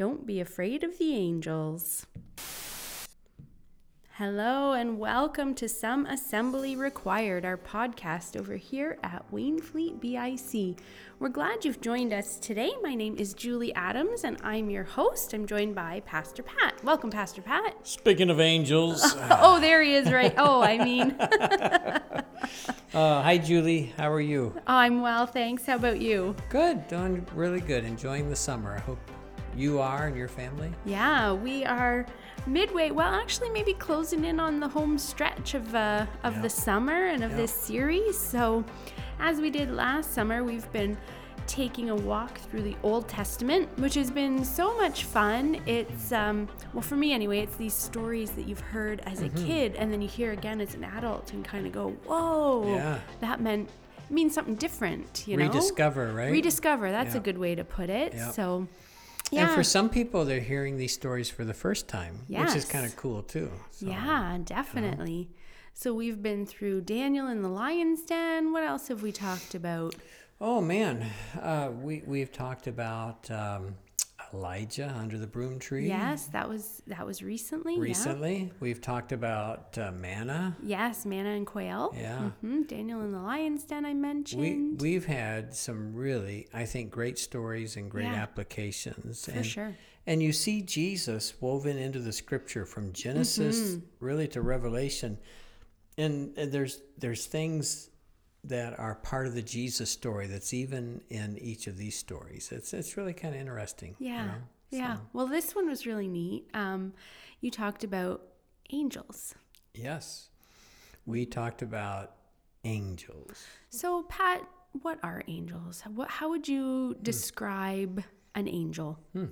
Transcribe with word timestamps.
Don't 0.00 0.26
be 0.26 0.40
afraid 0.40 0.82
of 0.82 0.96
the 0.96 1.14
angels. 1.14 2.06
Hello 4.12 4.72
and 4.72 4.98
welcome 4.98 5.54
to 5.56 5.68
Some 5.68 6.06
Assembly 6.06 6.74
Required, 6.74 7.44
our 7.44 7.58
podcast 7.58 8.34
over 8.34 8.56
here 8.56 8.96
at 9.02 9.30
Wainfleet 9.30 10.00
BIC. 10.00 10.82
We're 11.18 11.28
glad 11.28 11.66
you've 11.66 11.82
joined 11.82 12.14
us 12.14 12.38
today. 12.38 12.72
My 12.80 12.94
name 12.94 13.16
is 13.18 13.34
Julie 13.34 13.74
Adams 13.74 14.24
and 14.24 14.38
I'm 14.42 14.70
your 14.70 14.84
host. 14.84 15.34
I'm 15.34 15.46
joined 15.46 15.74
by 15.74 16.00
Pastor 16.06 16.42
Pat. 16.42 16.82
Welcome, 16.82 17.10
Pastor 17.10 17.42
Pat. 17.42 17.86
Speaking 17.86 18.30
of 18.30 18.40
angels, 18.40 19.02
oh, 19.30 19.60
there 19.60 19.82
he 19.82 19.92
is, 19.92 20.10
right? 20.10 20.32
Oh, 20.38 20.62
I 20.62 20.82
mean, 20.82 21.10
uh, 21.20 22.22
hi 22.94 23.36
Julie, 23.36 23.92
how 23.98 24.10
are 24.10 24.18
you? 24.18 24.58
I'm 24.66 25.02
well, 25.02 25.26
thanks. 25.26 25.66
How 25.66 25.76
about 25.76 26.00
you? 26.00 26.34
Good, 26.48 26.88
doing 26.88 27.26
really 27.34 27.60
good, 27.60 27.84
enjoying 27.84 28.30
the 28.30 28.36
summer. 28.36 28.74
I 28.74 28.80
hope 28.80 28.98
you 29.56 29.80
are 29.80 30.06
and 30.06 30.16
your 30.16 30.28
family. 30.28 30.72
Yeah, 30.84 31.32
we 31.32 31.64
are 31.64 32.06
midway. 32.46 32.90
Well, 32.90 33.12
actually, 33.12 33.50
maybe 33.50 33.74
closing 33.74 34.24
in 34.24 34.40
on 34.40 34.60
the 34.60 34.68
home 34.68 34.98
stretch 34.98 35.54
of 35.54 35.74
uh, 35.74 36.06
of 36.24 36.36
Yeah. 36.36 36.42
the 36.42 36.50
summer 36.50 37.06
and 37.06 37.22
of 37.24 37.32
Yeah. 37.32 37.36
this 37.38 37.52
series. 37.52 38.18
So, 38.18 38.64
as 39.18 39.40
we 39.40 39.50
did 39.50 39.70
last 39.70 40.12
summer, 40.14 40.42
we've 40.44 40.70
been 40.72 40.96
taking 41.46 41.90
a 41.90 41.94
walk 41.96 42.38
through 42.38 42.62
the 42.62 42.76
Old 42.84 43.08
Testament, 43.08 43.68
which 43.78 43.94
has 43.94 44.08
been 44.10 44.44
so 44.44 44.76
much 44.76 45.04
fun. 45.04 45.60
It's 45.66 46.12
um, 46.12 46.48
well, 46.72 46.82
for 46.82 46.96
me 46.96 47.12
anyway, 47.12 47.40
it's 47.40 47.56
these 47.56 47.74
stories 47.74 48.30
that 48.32 48.46
you've 48.46 48.60
heard 48.60 49.00
as 49.00 49.20
a 49.22 49.28
Mm-hmm. 49.28 49.46
kid, 49.46 49.74
and 49.76 49.92
then 49.92 50.00
you 50.00 50.08
hear 50.08 50.30
again 50.32 50.60
as 50.60 50.74
an 50.74 50.84
adult, 50.84 51.32
and 51.32 51.44
kind 51.44 51.66
of 51.66 51.72
go, 51.72 51.90
"Whoa, 52.06 52.74
Yeah. 52.74 52.98
that 53.20 53.40
meant." 53.40 53.68
means 54.12 54.34
something 54.34 54.56
different, 54.56 55.22
you 55.28 55.36
know. 55.36 55.44
Rediscover, 55.46 56.12
right? 56.12 56.32
Rediscover. 56.32 56.90
That's 56.90 57.14
a 57.14 57.20
good 57.20 57.38
way 57.38 57.54
to 57.54 57.62
put 57.62 57.88
it. 57.88 58.12
Yeah. 58.12 58.32
So, 58.32 58.66
yeah. 59.30 59.46
And 59.46 59.50
for 59.50 59.62
some 59.62 59.88
people, 59.88 60.24
they're 60.24 60.40
hearing 60.40 60.76
these 60.76 60.92
stories 60.92 61.30
for 61.30 61.44
the 61.44 61.54
first 61.54 61.88
time, 61.88 62.20
which 62.28 62.56
is 62.56 62.64
kind 62.64 62.84
of 62.86 62.96
cool 62.96 63.22
too. 63.22 63.50
So, 63.70 63.86
Yeah, 63.86 64.38
definitely. 64.44 65.30
So 65.74 65.94
we've 65.94 66.22
been 66.22 66.44
through 66.46 66.82
Daniel 66.82 67.28
in 67.28 67.42
the 67.42 67.48
lion's 67.48 68.02
den. 68.02 68.52
What 68.52 68.64
else 68.64 68.88
have 68.88 69.02
we 69.02 69.12
talked 69.12 69.54
about? 69.54 69.94
Oh 70.40 70.60
man, 70.60 71.06
uh, 71.40 71.70
we 71.72 72.02
we've 72.06 72.32
talked 72.32 72.66
about 72.66 73.30
um, 73.30 73.76
Elijah 74.32 74.94
under 74.98 75.18
the 75.18 75.26
broom 75.26 75.58
tree. 75.58 75.88
Yes, 75.88 76.26
that 76.26 76.48
was 76.48 76.82
that 76.86 77.04
was 77.06 77.22
recently. 77.22 77.74
Yeah. 77.74 77.80
Recently, 77.80 78.52
we've 78.60 78.80
talked 78.80 79.12
about 79.12 79.76
uh, 79.78 79.90
manna. 79.92 80.56
Yes, 80.62 81.04
manna 81.04 81.30
and 81.30 81.46
quail. 81.46 81.92
Yeah. 81.96 82.30
hmm 82.40 82.62
Daniel 82.62 83.00
in 83.02 83.12
the 83.12 83.20
lion's 83.20 83.64
den. 83.64 83.84
I 83.84 83.88
We 83.90 83.94
mentioned 83.94 84.80
we've 84.80 85.06
had 85.06 85.54
some 85.54 85.94
really, 85.94 86.46
I 86.54 86.64
think, 86.64 86.90
great 86.90 87.18
stories 87.18 87.76
and 87.76 87.90
great 87.90 88.04
Yeah. 88.04 88.14
applications. 88.22 89.24
for 89.24 89.30
and, 89.32 89.46
sure. 89.46 89.76
And 90.06 90.22
you 90.22 90.32
see 90.32 90.62
Jesus 90.62 91.34
woven 91.40 91.76
into 91.76 91.98
the 91.98 92.12
scripture 92.12 92.64
from 92.64 92.92
Genesis 92.92 93.56
Mm-hmm. 93.74 94.04
really 94.04 94.28
to 94.28 94.40
Revelation. 94.42 95.18
And, 95.98 96.36
and 96.38 96.50
there's 96.52 96.80
there's 96.98 97.26
things 97.26 97.90
that 98.44 98.78
are 98.78 98.94
part 98.96 99.26
of 99.26 99.34
the 99.34 99.42
Jesus 99.42 99.90
story 99.90 100.26
that's 100.26 100.54
even 100.54 101.02
in 101.10 101.36
each 101.38 101.66
of 101.66 101.76
these 101.76 101.96
stories. 101.98 102.50
It's 102.52 102.72
it's 102.72 102.96
really 102.96 103.12
kind 103.12 103.34
of 103.34 103.40
interesting. 103.40 103.94
you 103.98 104.08
Yeah, 104.08 104.26
know? 104.26 104.34
yeah. 104.70 104.96
So, 104.96 105.00
Well, 105.12 105.26
this 105.26 105.54
one 105.54 105.68
was 105.68 105.86
really 105.86 106.08
neat. 106.08 106.48
Um, 106.54 106.94
you 107.40 107.50
talked 107.50 107.84
about 107.84 108.22
angels. 108.70 109.34
yes. 109.74 110.28
We 111.06 111.24
talked 111.26 111.62
about 111.62 112.14
angels. 112.64 113.44
So, 113.70 114.02
Pat, 114.04 114.42
what 114.82 114.98
are 115.02 115.22
angels? 115.26 115.82
What? 115.94 116.08
How 116.10 116.28
would 116.28 116.46
you 116.46 116.94
Hmm. 116.96 117.02
describe 117.02 118.04
an 118.34 118.46
angel? 118.48 118.98
Hmm. 119.12 119.26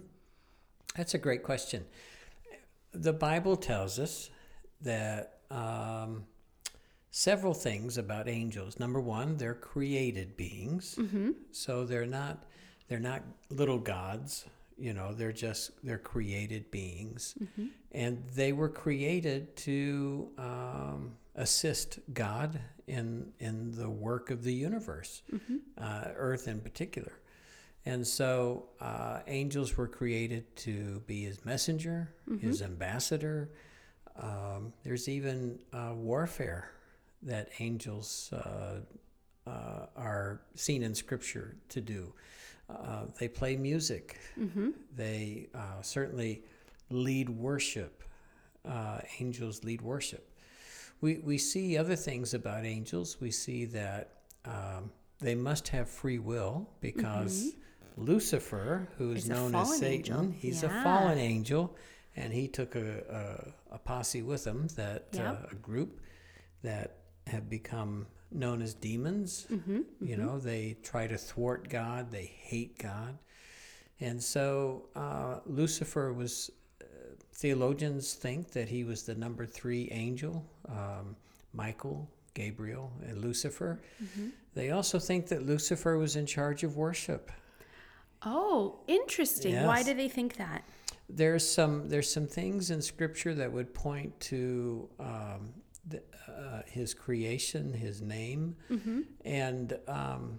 That's 0.97 1.15
a 1.15 1.19
great 1.19 1.43
question. 1.45 1.85
The 2.93 3.13
Bible 3.13 3.57
tells 3.57 3.99
us 3.99 4.31
that 4.81 5.41
um, 5.51 6.25
several 7.11 7.55
things 7.55 7.99
about 7.99 8.29
angels. 8.29 8.79
Number 8.79 9.01
one, 9.01 9.37
they're 9.37 9.55
created 9.55 10.37
beings, 10.37 10.99
so 11.53 11.85
they're 11.85 12.07
not 12.07 12.45
they're 12.89 12.99
not 13.01 13.23
little 13.51 13.79
gods. 13.79 14.47
You 14.79 14.93
know, 14.95 15.13
they're 15.13 15.33
just 15.33 15.73
they're 15.83 15.99
created 15.99 16.71
beings, 16.71 17.35
and 17.93 18.23
they 18.35 18.53
were 18.53 18.69
created 18.69 19.57
to 19.59 20.29
um, 20.39 21.13
assist 21.35 21.99
God 22.13 22.61
in 22.87 23.33
in 23.41 23.73
the 23.73 23.91
work 23.91 24.31
of 24.31 24.45
the 24.45 24.53
universe, 24.55 25.23
uh, 25.79 26.05
Earth 26.15 26.47
in 26.49 26.61
particular. 26.61 27.13
And 27.87 28.07
so 28.07 28.67
uh, 28.81 29.21
angels 29.27 29.77
were 29.77 29.89
created 29.89 30.55
to 30.57 31.01
be 31.07 31.25
his 31.25 31.45
messenger, 31.45 32.13
his 32.41 32.61
ambassador. 32.63 33.51
Um, 34.21 34.73
there's 34.85 35.09
even 35.09 35.59
uh, 35.73 35.93
warfare 35.95 36.71
that 37.23 37.49
angels 37.59 38.31
uh, 38.33 38.81
uh, 39.47 39.87
are 39.97 40.41
seen 40.55 40.83
in 40.83 40.95
scripture 40.95 41.57
to 41.71 41.81
do. 41.81 42.13
Uh, 42.71 43.05
they 43.19 43.29
play 43.29 43.57
music. 43.57 44.19
They 44.95 45.49
uh, 45.55 45.81
certainly 45.83 46.43
lead 46.91 47.29
worship. 47.31 48.03
Uh, 48.69 48.99
angels 49.21 49.65
lead 49.65 49.81
worship. 49.81 50.29
We, 51.01 51.19
we 51.19 51.39
see 51.39 51.79
other 51.79 51.97
things 51.97 52.35
about 52.35 52.65
angels. 52.67 53.19
We 53.21 53.31
see 53.31 53.65
that 53.67 54.11
um, 54.45 54.91
they 55.21 55.35
must 55.35 55.69
have 55.69 55.89
free 55.89 56.19
will 56.19 56.69
because 56.81 57.53
Lucifer, 57.97 58.89
who 58.99 59.13
is 59.13 59.29
known 59.29 59.55
as 59.55 59.79
Satan, 59.79 60.17
angel. 60.19 60.35
he's 60.39 60.63
Yeah. 60.63 60.81
a 60.81 60.83
fallen 60.85 61.19
angel, 61.19 61.75
and 62.17 62.33
he 62.33 62.49
took 62.49 62.75
a, 62.75 63.53
a, 63.71 63.75
a 63.77 63.79
posse 63.79 64.23
with 64.23 64.47
him, 64.47 64.69
that 64.77 65.07
uh, 65.15 65.19
Yep. 65.19 65.53
a 65.53 65.55
group 65.57 66.01
that 66.63 66.98
have 67.29 67.49
become 67.49 68.07
known 68.31 68.61
as 68.63 68.75
demons. 68.75 69.47
Mm-hmm, 69.51 69.81
You 70.01 70.17
know, 70.17 70.39
they 70.39 70.77
try 70.83 71.07
to 71.07 71.17
thwart 71.17 71.69
God, 71.69 72.11
they 72.11 72.27
hate 72.27 72.79
God. 72.79 73.19
And 74.01 74.23
so 74.23 74.89
uh, 74.95 75.41
Lucifer 75.47 76.13
was, 76.13 76.51
uh, 76.81 76.85
theologians 77.33 78.15
think 78.15 78.53
that 78.53 78.69
he 78.69 78.85
was 78.85 79.03
the 79.03 79.15
number 79.15 79.47
three 79.47 79.89
angel, 79.91 80.45
um, 80.69 81.17
Michael, 81.53 82.09
Gabriel, 82.35 82.93
and 83.07 83.21
Lucifer. 83.21 83.81
Mm-hmm. 84.03 84.29
They 84.55 84.71
also 84.71 84.99
think 84.99 85.29
that 85.29 85.47
Lucifer 85.47 85.99
was 85.99 86.17
in 86.17 86.27
charge 86.27 86.63
of 86.65 86.77
worship. 86.77 87.33
Oh, 88.25 88.81
interesting. 88.87 89.65
Why 89.65 89.83
do 89.83 89.95
they 89.95 90.09
think 90.09 90.37
that? 90.37 90.65
There's 91.09 91.49
some 91.49 91.89
there's 91.89 92.13
some 92.13 92.27
things 92.27 92.71
in 92.71 92.83
Scripture 92.83 93.35
that 93.35 93.51
would 93.51 93.73
point 93.73 94.19
to 94.21 94.89
um, 95.01 95.55
the, 95.89 96.03
uh, 96.29 96.63
his 96.67 96.95
creation, 96.95 97.73
his 97.73 98.01
name, 98.03 98.57
and 99.25 99.79
um, 99.89 100.39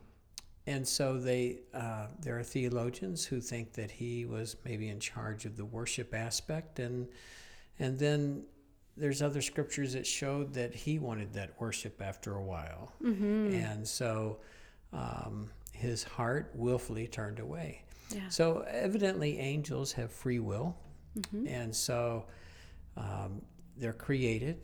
and 0.68 0.88
so 0.88 1.18
they 1.20 1.60
uh, 1.74 2.08
there 2.22 2.38
are 2.38 2.44
theologians 2.44 3.26
who 3.26 3.42
think 3.42 3.74
that 3.74 3.92
he 3.92 4.26
was 4.26 4.56
maybe 4.66 4.90
in 4.90 5.00
charge 5.00 5.46
of 5.46 5.58
the 5.58 5.66
worship 5.66 6.14
aspect, 6.14 6.80
and 6.80 7.08
and 7.80 7.98
then 7.98 8.44
there's 8.98 9.22
other 9.22 9.42
scriptures 9.42 9.94
that 9.94 10.06
showed 10.06 10.54
that 10.54 10.76
he 10.76 11.00
wanted 11.00 11.34
that 11.34 11.52
worship 11.60 12.02
after 12.02 12.36
a 12.36 12.44
while, 12.44 12.94
and 13.54 13.88
so 13.88 14.40
um, 14.94 15.50
his 15.74 16.04
heart 16.04 16.52
willfully 16.56 17.08
turned 17.08 17.40
away. 17.40 17.84
Yeah. 18.14 18.28
So 18.30 18.66
evidently, 18.68 19.40
angels 19.40 19.92
have 19.94 20.12
free 20.12 20.40
will, 20.40 20.76
and 21.48 21.76
so 21.76 22.26
um, 22.98 23.42
they're 23.78 23.94
created, 23.94 24.62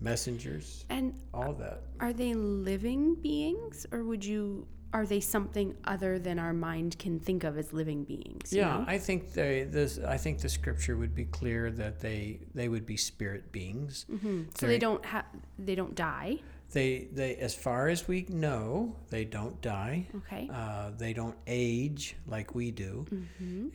messengers, 0.00 0.84
And 0.88 1.14
all 1.32 1.52
that. 1.54 1.82
are 2.00 2.12
they 2.12 2.34
living 2.34 3.14
beings 3.16 3.86
or 3.92 4.04
would 4.04 4.24
you 4.24 4.66
are 4.92 5.06
they 5.06 5.20
something 5.20 5.76
other 5.84 6.18
than 6.18 6.38
our 6.38 6.52
mind 6.52 6.98
can 6.98 7.20
think 7.20 7.44
of 7.44 7.56
as 7.56 7.72
living 7.72 8.04
beings? 8.04 8.52
Yeah, 8.52 8.78
know? 8.78 8.84
I 8.88 8.98
think 8.98 9.32
they 9.32 9.62
this. 9.62 9.98
I 9.98 10.16
think 10.16 10.40
the 10.40 10.48
scripture 10.48 10.96
would 10.96 11.14
be 11.14 11.26
clear 11.26 11.70
that 11.72 12.00
they 12.00 12.40
they 12.54 12.68
would 12.68 12.86
be 12.86 12.96
spirit 12.96 13.52
beings. 13.52 14.06
Hmm. 14.08 14.42
So 14.56 14.66
they 14.66 14.78
don't 14.78 15.04
have 15.04 15.26
they 15.58 15.74
don't 15.74 15.94
die. 15.94 16.40
They 16.72 17.08
they 17.12 17.36
as 17.36 17.54
far 17.54 17.88
as 17.88 18.08
we 18.08 18.26
know, 18.28 18.96
they 19.10 19.24
don't 19.24 19.60
die. 19.60 20.08
Okay. 20.16 20.48
Uh, 20.52 20.90
they 20.96 21.12
don't 21.12 21.36
age 21.46 22.16
like 22.26 22.54
we 22.54 22.70
do, 22.70 23.06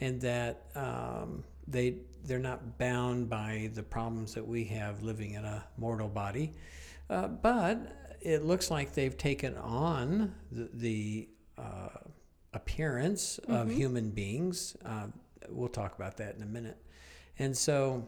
and 0.01 0.19
that 0.21 0.63
um, 0.75 1.43
they 1.67 1.95
they're 2.25 2.39
not 2.39 2.77
bound 2.77 3.29
by 3.29 3.69
the 3.73 3.83
problems 3.83 4.33
that 4.33 4.45
we 4.45 4.63
have 4.65 5.03
living 5.03 5.33
in 5.33 5.45
a 5.45 5.63
mortal 5.77 6.07
body. 6.07 6.53
Uh, 7.09 7.27
but 7.27 8.17
it 8.21 8.43
looks 8.43 8.71
like 8.71 8.93
they've 8.93 9.17
taken 9.17 9.55
on 9.57 10.33
the, 10.51 10.69
the 10.73 11.29
uh, 11.57 11.89
appearance 12.53 13.39
of 13.47 13.69
human 13.69 14.09
beings. 14.09 14.75
Uh, 14.83 15.07
we'll 15.49 15.69
talk 15.69 15.95
about 15.95 16.17
that 16.17 16.35
in 16.35 16.41
a 16.41 16.47
minute. 16.47 16.77
And 17.37 17.55
so, 17.55 18.07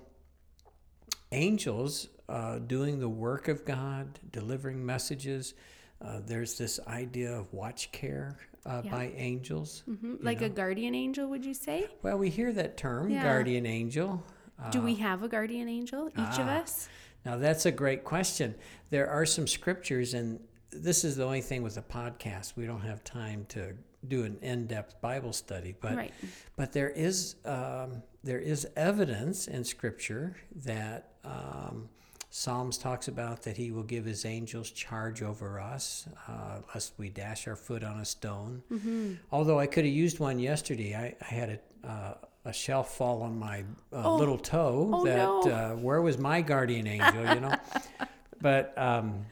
angels 1.31 2.07
uh, 2.29 2.59
doing 2.59 2.99
the 2.99 3.09
work 3.09 3.47
of 3.47 3.65
God, 3.65 4.19
delivering 4.31 4.85
messages, 4.85 5.53
uh, 6.01 6.21
there's 6.25 6.57
this 6.57 6.79
idea 6.87 7.31
of 7.31 7.53
watch 7.53 7.91
care 7.91 8.37
uh, 8.67 8.81
Yeah. 8.85 8.91
by 8.91 9.05
angels. 9.15 9.83
hmm 9.85 10.11
you 10.13 10.19
Like 10.21 10.41
a 10.41 10.49
guardian 10.49 10.93
angel, 10.93 11.27
would 11.29 11.45
you 11.45 11.53
say? 11.53 11.87
Well, 12.03 12.17
we 12.17 12.29
hear 12.29 12.51
that 12.53 12.77
term, 12.77 13.09
Yeah. 13.09 13.23
guardian 13.23 13.65
angel. 13.65 14.23
Do 14.71 14.79
Uh, 14.79 14.83
we 14.83 14.95
have 14.95 15.23
a 15.23 15.27
guardian 15.27 15.67
angel, 15.69 16.09
each 16.09 16.39
of 16.39 16.47
ah. 16.47 16.61
us? 16.61 16.89
Now, 17.25 17.37
that's 17.37 17.65
a 17.65 17.71
great 17.71 18.03
question. 18.03 18.55
There 18.89 19.09
are 19.09 19.25
some 19.25 19.47
scriptures, 19.47 20.13
and 20.13 20.39
this 20.71 21.03
is 21.03 21.15
the 21.15 21.23
only 21.25 21.41
thing 21.41 21.63
with 21.63 21.77
a 21.77 21.81
podcast. 21.81 22.55
We 22.55 22.65
don't 22.65 22.81
have 22.81 23.03
time 23.03 23.45
to 23.49 23.73
do 24.07 24.23
an 24.23 24.37
in-depth 24.41 25.01
Bible 25.01 25.33
study, 25.33 25.75
but 25.79 25.95
right. 25.95 26.13
but 26.55 26.71
there 26.71 26.89
is 26.89 27.35
um, 27.45 28.03
there 28.23 28.39
is 28.39 28.67
evidence 28.75 29.47
in 29.47 29.63
Scripture 29.63 30.35
that 30.55 31.13
um, 31.23 31.89
Psalms 32.29 32.77
talks 32.77 33.07
about 33.07 33.44
that 33.44 33.57
He 33.57 33.71
will 33.71 33.83
give 33.83 34.06
His 34.06 34.25
angels 34.25 34.69
charge 34.71 35.21
over 35.21 35.59
us, 35.59 36.07
uh, 36.27 36.59
lest 36.74 36.94
we 36.97 37.09
dash 37.09 37.47
our 37.47 37.56
foot 37.56 37.83
on 37.83 38.00
a 38.00 38.06
stone. 38.06 38.62
Mm-hmm. 38.71 39.13
Although 39.31 39.59
I 39.59 39.65
could 39.65 39.85
have 39.85 39.94
used 39.94 40.19
one 40.19 40.38
yesterday, 40.39 40.94
I, 40.95 41.15
I 41.25 41.33
had 41.33 41.59
a, 41.83 41.88
uh, 41.88 42.13
a 42.45 42.53
shelf 42.53 42.95
fall 42.95 43.21
on 43.24 43.38
my 43.39 43.62
uh, 43.94 44.03
Oh. 44.03 44.15
little 44.18 44.38
toe. 44.38 44.89
Oh, 44.94 45.06
that 45.06 45.18
no. 45.18 45.41
uh, 45.51 45.75
where 45.75 46.01
was 46.01 46.18
my 46.18 46.41
guardian 46.41 46.85
angel? 46.88 47.24
You 47.33 47.39
know, 47.41 47.56
but 48.41 48.73
um, 48.77 49.25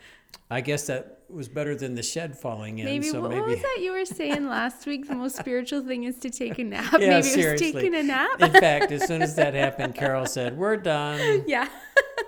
I 0.49 0.61
guess 0.61 0.87
that 0.87 1.11
was 1.29 1.47
better 1.49 1.75
than 1.75 1.95
the 1.95 2.03
shed 2.03 2.37
falling 2.37 2.77
in. 2.79 2.85
Maybe, 2.85 3.07
so 3.07 3.19
what, 3.21 3.29
maybe 3.31 3.41
what 3.41 3.49
was 3.49 3.61
that 3.61 3.79
you 3.81 3.91
were 3.91 4.05
saying 4.05 4.47
last 4.47 4.85
week? 4.85 5.07
The 5.07 5.15
most 5.15 5.35
spiritual 5.37 5.81
thing 5.81 6.03
is 6.03 6.17
to 6.19 6.29
take 6.29 6.59
a 6.59 6.63
nap. 6.75 6.93
Yeah, 6.93 6.97
Maybe 6.99 7.13
it 7.13 7.15
was 7.17 7.33
seriously. 7.33 7.71
taking 7.73 7.95
a 7.95 8.03
nap. 8.03 8.41
In 8.41 8.51
fact, 8.51 8.91
as 8.91 9.05
soon 9.07 9.21
as 9.21 9.35
that 9.35 9.53
happened, 9.53 9.95
Carol 9.95 10.25
said, 10.27 10.55
"We're 10.57 10.77
done. 10.77 11.43
yeah. 11.47 11.67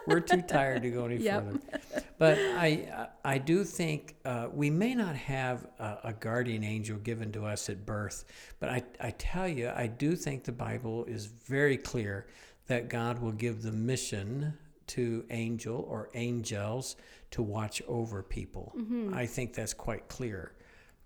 We're 0.07 0.21
too 0.21 0.41
tired 0.41 0.81
to 0.83 0.89
go 0.89 1.05
any 1.05 1.17
Yep. 1.23 1.43
further." 1.43 2.01
But 2.17 2.37
I, 2.39 3.09
I 3.23 3.37
do 3.37 3.63
think 3.63 4.15
uh, 4.25 4.47
we 4.51 4.69
may 4.69 4.95
not 4.95 5.15
have 5.15 5.67
a, 5.79 5.97
a 6.05 6.13
guardian 6.13 6.63
angel 6.63 6.97
given 6.97 7.31
to 7.33 7.45
us 7.45 7.69
at 7.69 7.85
birth, 7.85 8.25
but 8.59 8.69
I, 8.69 8.83
I 8.99 9.11
tell 9.11 9.47
you, 9.47 9.71
I 9.75 9.87
do 9.87 10.15
think 10.15 10.43
the 10.43 10.51
Bible 10.51 11.05
is 11.05 11.27
very 11.27 11.77
clear 11.77 12.27
that 12.67 12.89
God 12.89 13.19
will 13.19 13.31
give 13.31 13.61
the 13.61 13.71
mission 13.71 14.53
to 14.87 15.25
angel 15.29 15.85
or 15.89 16.09
angels 16.13 16.95
to 17.31 17.41
watch 17.41 17.81
over 17.87 18.23
people. 18.23 18.73
Mm-hmm. 18.77 19.13
I 19.13 19.25
think 19.25 19.53
that's 19.53 19.73
quite 19.73 20.07
clear. 20.07 20.53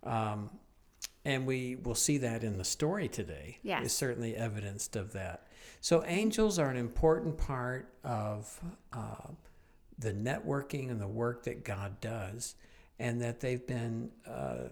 Um, 0.03 0.49
and 1.25 1.45
we 1.45 1.75
will 1.75 1.95
see 1.95 2.19
that 2.19 2.43
in 2.43 2.57
the 2.57 2.63
story 2.63 3.07
today. 3.07 3.59
Yes. 3.63 3.87
Is 3.87 3.93
certainly 3.93 4.35
evidenced 4.35 4.95
of 4.95 5.13
that. 5.13 5.47
So 5.81 6.03
angels 6.05 6.59
are 6.59 6.69
an 6.69 6.77
important 6.77 7.37
part 7.37 7.91
of 8.03 8.59
uh, 8.93 9.29
the 9.97 10.13
networking 10.13 10.89
and 10.91 11.01
the 11.01 11.07
work 11.07 11.43
that 11.43 11.63
God 11.65 11.99
does, 11.99 12.55
and 12.99 13.19
that 13.21 13.39
they've 13.39 13.65
been. 13.65 14.11
Uh, 14.27 14.69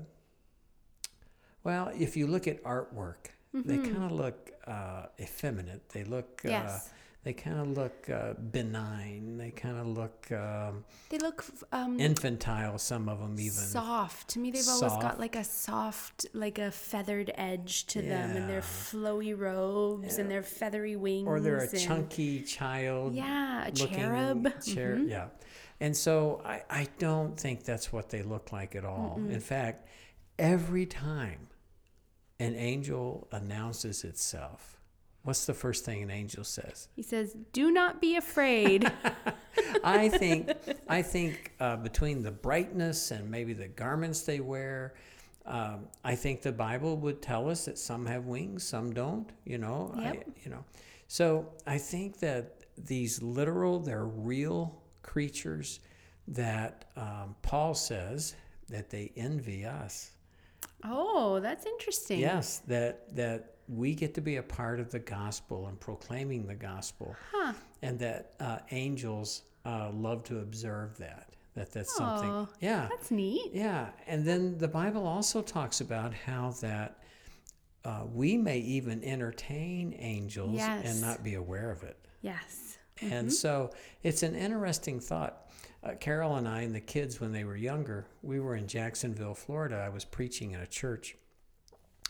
well, 1.63 1.91
if 1.97 2.15
you 2.15 2.27
look 2.27 2.47
at 2.47 2.63
artwork, 2.63 3.31
they 3.53 3.77
kind 3.77 4.03
of 4.03 4.11
look 4.11 4.51
uh, 4.67 5.07
effeminate. 5.19 5.89
They 5.89 6.03
look. 6.03 6.41
Uh, 6.45 6.49
Yes. 6.49 6.89
They 7.23 7.33
kind 7.33 7.59
of 7.59 7.77
look 7.77 8.09
uh, 8.09 8.33
benign. 8.33 9.37
They 9.37 9.51
kind 9.51 9.77
of 9.77 9.87
look 9.87 10.31
um, 10.31 10.85
They 11.09 11.17
look 11.17 11.43
um, 11.73 11.99
infantile. 11.99 12.77
Some 12.77 13.09
of 13.09 13.19
them 13.19 13.33
even. 13.39 13.51
soft. 13.51 14.29
To 14.29 14.39
me, 14.39 14.51
they've 14.51 14.67
always 14.67 14.93
got 15.01 15.19
like 15.19 15.35
a 15.35 15.43
soft, 15.43 16.25
like 16.33 16.59
a 16.59 16.71
feathered 16.71 17.31
edge 17.35 17.85
to 17.87 18.01
them, 18.01 18.31
and 18.37 18.49
their 18.49 18.59
Yeah. 18.59 18.61
flowy 18.61 19.37
robes 19.37 20.17
and 20.17 20.31
their 20.31 20.43
feathery 20.43 20.95
wings. 20.95 21.27
or 21.27 21.39
they're 21.41 21.57
a 21.57 21.69
and- 21.69 21.77
chunky 21.79 22.41
child. 22.41 23.13
Yeah, 23.15 23.67
a 23.67 23.71
cherub. 23.71 24.47
Cher- 24.63 24.95
Mhm. 24.95 25.09
Yeah. 25.09 25.27
And 25.81 25.95
so 25.95 26.41
I, 26.45 26.63
I 26.69 26.87
don't 26.99 27.37
think 27.39 27.63
that's 27.63 27.91
what 27.91 28.09
they 28.09 28.21
look 28.21 28.51
like 28.51 28.75
at 28.75 28.85
all. 28.85 29.15
In 29.29 29.39
fact, 29.39 29.87
every 30.37 30.85
time 30.85 31.47
an 32.39 32.55
angel 32.55 33.27
announces 33.31 34.03
itself, 34.05 34.78
what's 35.23 35.45
the 35.45 35.53
first 35.53 35.85
thing 35.85 36.01
an 36.01 36.11
angel 36.11 36.43
says? 36.43 36.87
He 36.95 37.01
says, 37.01 37.35
"Do 37.53 37.71
not 37.71 38.01
be 38.01 38.15
afraid." 38.15 38.91
I 39.83 40.09
think 40.09 40.51
I 40.87 41.01
think 41.01 41.53
uh, 41.59 41.77
between 41.77 42.23
the 42.23 42.31
brightness 42.31 43.11
and 43.11 43.29
maybe 43.29 43.53
the 43.53 43.67
garments 43.67 44.21
they 44.21 44.39
wear, 44.39 44.93
um, 45.45 45.87
I 46.03 46.15
think 46.15 46.41
the 46.41 46.51
Bible 46.51 46.97
would 46.97 47.21
tell 47.21 47.49
us 47.49 47.65
that 47.65 47.77
some 47.77 48.05
have 48.05 48.25
wings, 48.25 48.63
some 48.63 48.93
don't. 48.93 49.29
You 49.45 49.57
know, 49.57 49.93
I, 49.97 50.21
you 50.43 50.51
know. 50.51 50.63
So 51.07 51.49
I 51.65 51.77
think 51.77 52.19
that 52.19 52.55
these 52.77 53.21
literal, 53.21 53.79
they're 53.79 54.05
real 54.05 54.81
creatures 55.01 55.79
that 56.27 56.85
um, 56.95 57.35
Paul 57.41 57.73
says 57.73 58.35
that 58.69 58.89
they 58.89 59.11
envy 59.15 59.65
us. 59.65 60.11
oh, 60.83 61.39
that's 61.39 61.65
interesting. 61.65 62.19
Yes, 62.19 62.59
that 62.67 63.15
that 63.15 63.55
we 63.69 63.93
get 63.93 64.13
to 64.15 64.21
be 64.21 64.37
a 64.37 64.43
part 64.43 64.79
of 64.79 64.89
the 64.91 64.99
gospel 64.99 65.67
and 65.67 65.79
proclaiming 65.79 66.47
the 66.47 66.55
gospel 66.55 67.15
Huh. 67.31 67.53
and 67.83 67.99
that 67.99 68.33
uh, 68.39 68.57
angels 68.71 69.43
uh, 69.65 69.91
love 69.93 70.23
to 70.25 70.39
observe 70.39 70.97
that. 70.97 71.29
That 71.53 71.71
that's 71.71 71.95
something. 71.95 72.29
Oh, 72.29 72.47
Yeah, 72.61 72.87
That's 72.89 73.11
neat. 73.11 73.51
yeah. 73.53 73.89
And 74.07 74.25
then 74.25 74.57
the 74.57 74.67
Bible 74.67 75.05
also 75.05 75.41
talks 75.41 75.81
about 75.81 76.13
how 76.13 76.51
that 76.61 76.97
uh, 77.85 78.05
we 78.11 78.37
may 78.37 78.59
even 78.59 79.03
entertain 79.03 79.95
angels 79.99 80.55
Yes. 80.55 80.85
and 80.85 81.01
not 81.01 81.23
be 81.23 81.35
aware 81.35 81.69
of 81.71 81.83
it. 81.83 81.97
Yes. 82.21 82.77
And 83.01 83.31
so 83.31 83.71
it's 84.03 84.23
an 84.23 84.35
interesting 84.35 84.99
thought. 84.99 85.49
Uh, 85.83 85.91
Carol 85.99 86.35
and 86.35 86.47
I 86.47 86.61
and 86.63 86.75
the 86.75 86.81
kids, 86.81 87.21
when 87.21 87.31
they 87.31 87.45
were 87.45 87.55
younger, 87.55 88.07
we 88.21 88.39
were 88.41 88.55
in 88.55 88.67
Jacksonville, 88.67 89.33
Florida. 89.33 89.77
I 89.77 89.89
was 89.89 90.03
preaching 90.03 90.51
in 90.51 90.59
a 90.59 90.67
church. 90.67 91.15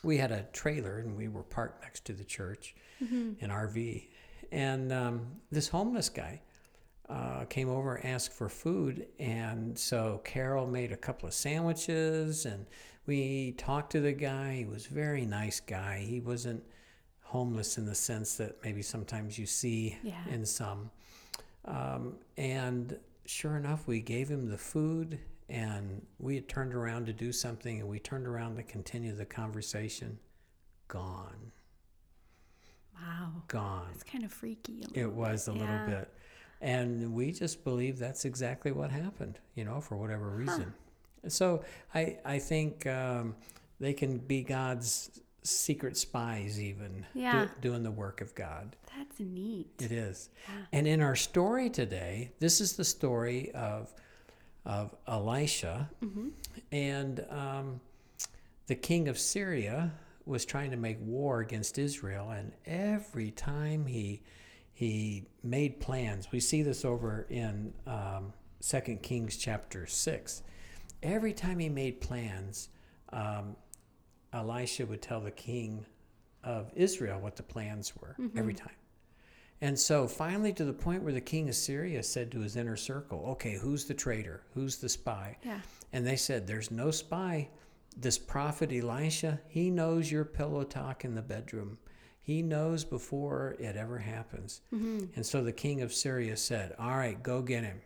We 0.03 0.17
had 0.17 0.31
a 0.31 0.43
trailer 0.53 0.99
and 0.99 1.15
we 1.17 1.27
were 1.27 1.43
parked 1.43 1.81
next 1.83 2.05
to 2.05 2.13
the 2.13 2.23
church, 2.23 2.75
an 2.99 3.37
RV. 3.41 4.07
And 4.51 4.91
um, 4.91 5.27
this 5.51 5.67
homeless 5.67 6.09
guy 6.09 6.41
uh, 7.09 7.45
came 7.45 7.69
over 7.69 7.95
and 7.95 8.05
asked 8.13 8.33
for 8.33 8.49
food. 8.49 9.07
And 9.19 9.77
so 9.77 10.21
Carol 10.23 10.67
made 10.67 10.91
a 10.91 10.97
couple 10.97 11.27
of 11.27 11.33
sandwiches 11.33 12.45
and 12.45 12.65
we 13.05 13.53
talked 13.57 13.91
to 13.93 13.99
the 14.01 14.13
guy. 14.13 14.55
He 14.57 14.65
was 14.65 14.87
a 14.87 14.93
very 14.93 15.25
nice 15.25 15.59
guy. 15.59 15.99
He 16.07 16.19
wasn't 16.21 16.63
homeless 17.23 17.77
in 17.77 17.85
the 17.85 17.95
sense 17.95 18.37
that 18.37 18.57
maybe 18.63 18.81
sometimes 18.81 19.37
you 19.37 19.45
see 19.45 19.97
Yeah. 20.03 20.15
in 20.29 20.45
some. 20.45 20.91
Um, 21.65 22.15
and 22.37 22.97
sure 23.25 23.57
enough, 23.57 23.85
we 23.87 23.99
gave 24.01 24.29
him 24.29 24.49
the 24.49 24.57
food 24.57 25.19
and 25.49 26.05
we 26.19 26.35
had 26.35 26.47
turned 26.47 26.73
around 26.73 27.05
to 27.07 27.13
do 27.13 27.31
something 27.31 27.79
and 27.79 27.89
we 27.89 27.99
turned 27.99 28.27
around 28.27 28.55
to 28.57 28.63
continue 28.63 29.13
the 29.15 29.25
conversation. 29.25 30.19
Gone. 30.87 31.51
Wow. 32.95 33.31
Gone. 33.47 33.87
It's 33.93 34.03
kind 34.03 34.23
of 34.23 34.31
freaky. 34.31 34.83
a 34.95 34.99
It 34.99 35.11
was 35.11 35.47
a 35.47 35.51
little 35.51 35.67
Yeah. 35.67 35.85
bit. 35.85 36.13
And 36.61 37.13
we 37.13 37.31
just 37.31 37.63
believe 37.63 37.97
that's 37.97 38.25
exactly 38.25 38.71
what 38.71 38.91
happened, 38.91 39.39
you 39.55 39.63
know, 39.63 39.79
for 39.79 39.95
whatever 39.95 40.29
reason. 40.29 40.73
So 41.27 41.63
I, 41.95 42.17
I 42.25 42.39
think 42.39 42.85
um, 42.85 43.35
they 43.79 43.93
can 43.93 44.17
be 44.17 44.43
God's 44.43 45.21
secret 45.43 45.95
spies, 45.95 46.59
even 46.61 47.05
do- 47.13 47.19
Yeah. 47.19 47.47
doing 47.61 47.83
the 47.83 47.91
work 47.91 48.19
of 48.19 48.35
God. 48.35 48.75
That's 48.97 49.19
neat. 49.21 49.69
It 49.79 49.91
is. 49.93 50.29
Yeah. 50.47 50.65
And 50.73 50.87
in 50.87 51.01
our 51.01 51.15
story 51.15 51.69
today, 51.69 52.31
this 52.39 52.59
is 52.59 52.73
the 52.75 52.83
story 52.83 53.51
of 53.53 53.93
of 54.65 54.93
Elisha, 55.07 55.89
Mm-hmm. 56.03 56.27
and 56.71 57.25
um, 57.29 57.79
the 58.67 58.75
king 58.75 59.07
of 59.07 59.17
Syria 59.17 59.91
was 60.25 60.45
trying 60.45 60.71
to 60.71 60.77
make 60.77 60.97
war 61.01 61.39
against 61.39 61.77
Israel, 61.77 62.29
and 62.31 62.51
every 62.65 63.31
time 63.31 63.85
he 63.85 64.21
he 64.73 65.25
made 65.43 65.79
plans, 65.81 66.31
we 66.31 66.39
see 66.39 66.61
this 66.61 66.85
over 66.85 67.25
in 67.29 67.73
um, 67.85 68.31
Second 68.61 69.01
Kings 69.01 69.35
chapter 69.37 69.85
six. 69.87 70.41
Every 71.03 71.33
time 71.33 71.59
he 71.59 71.67
made 71.69 71.99
plans, 71.99 72.69
um, 73.11 73.55
Elisha 74.31 74.85
would 74.85 75.01
tell 75.01 75.19
the 75.21 75.31
king 75.31 75.85
of 76.43 76.71
Israel 76.75 77.19
what 77.19 77.35
the 77.35 77.43
plans 77.43 77.93
were 77.99 78.15
every 78.37 78.53
time. 78.53 78.71
And 79.61 79.77
so 79.77 80.07
finally, 80.07 80.53
to 80.53 80.63
the 80.63 80.73
point 80.73 81.03
where 81.03 81.13
the 81.13 81.19
king 81.21 81.49
of 81.49 81.55
Syria 81.55 82.01
said 82.01 82.31
to 82.31 82.39
his 82.39 82.55
inner 82.55 82.77
circle, 82.77 83.25
Okay, 83.31 83.55
who's 83.55 83.85
the 83.85 83.93
traitor? 83.93 84.43
Who's 84.53 84.77
the 84.77 84.89
spy? 84.89 85.37
Yeah. 85.43 85.59
And 85.91 86.05
they 86.05 86.15
said, 86.15 86.47
There's 86.47 86.71
no 86.71 86.91
spy. 86.91 87.49
This 87.97 88.17
prophet 88.17 88.71
Elisha, 88.71 89.41
he 89.47 89.69
knows 89.69 90.11
your 90.11 90.23
pillow 90.23 90.63
talk 90.63 91.03
in 91.03 91.15
the 91.15 91.21
bedroom. 91.21 91.77
He 92.21 92.41
knows 92.41 92.85
before 92.85 93.55
it 93.59 93.75
ever 93.75 93.97
happens. 93.97 94.61
Hmm. 94.69 95.05
And 95.15 95.25
so 95.25 95.43
the 95.43 95.51
king 95.51 95.81
of 95.81 95.93
Syria 95.93 96.37
said, 96.37 96.75
All 96.79 96.95
right, 96.95 97.21
go 97.21 97.41
get 97.41 97.63
him. 97.63 97.81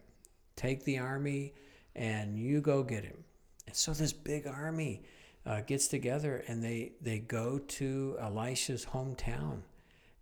Take 0.56 0.84
the 0.84 1.00
army 1.00 1.54
and 1.96 2.38
you 2.38 2.62
go 2.62 2.84
get 2.84 3.04
him. 3.04 3.24
And 3.66 3.76
so 3.76 3.94
this 3.94 4.14
big 4.14 4.46
army 4.46 5.04
uh, 5.46 5.62
gets 5.62 5.88
together 5.88 6.44
and 6.48 6.64
they, 6.64 6.92
they 7.02 7.20
go 7.20 7.58
to 7.58 8.18
Elisha's 8.20 8.86
hometown 8.86 9.62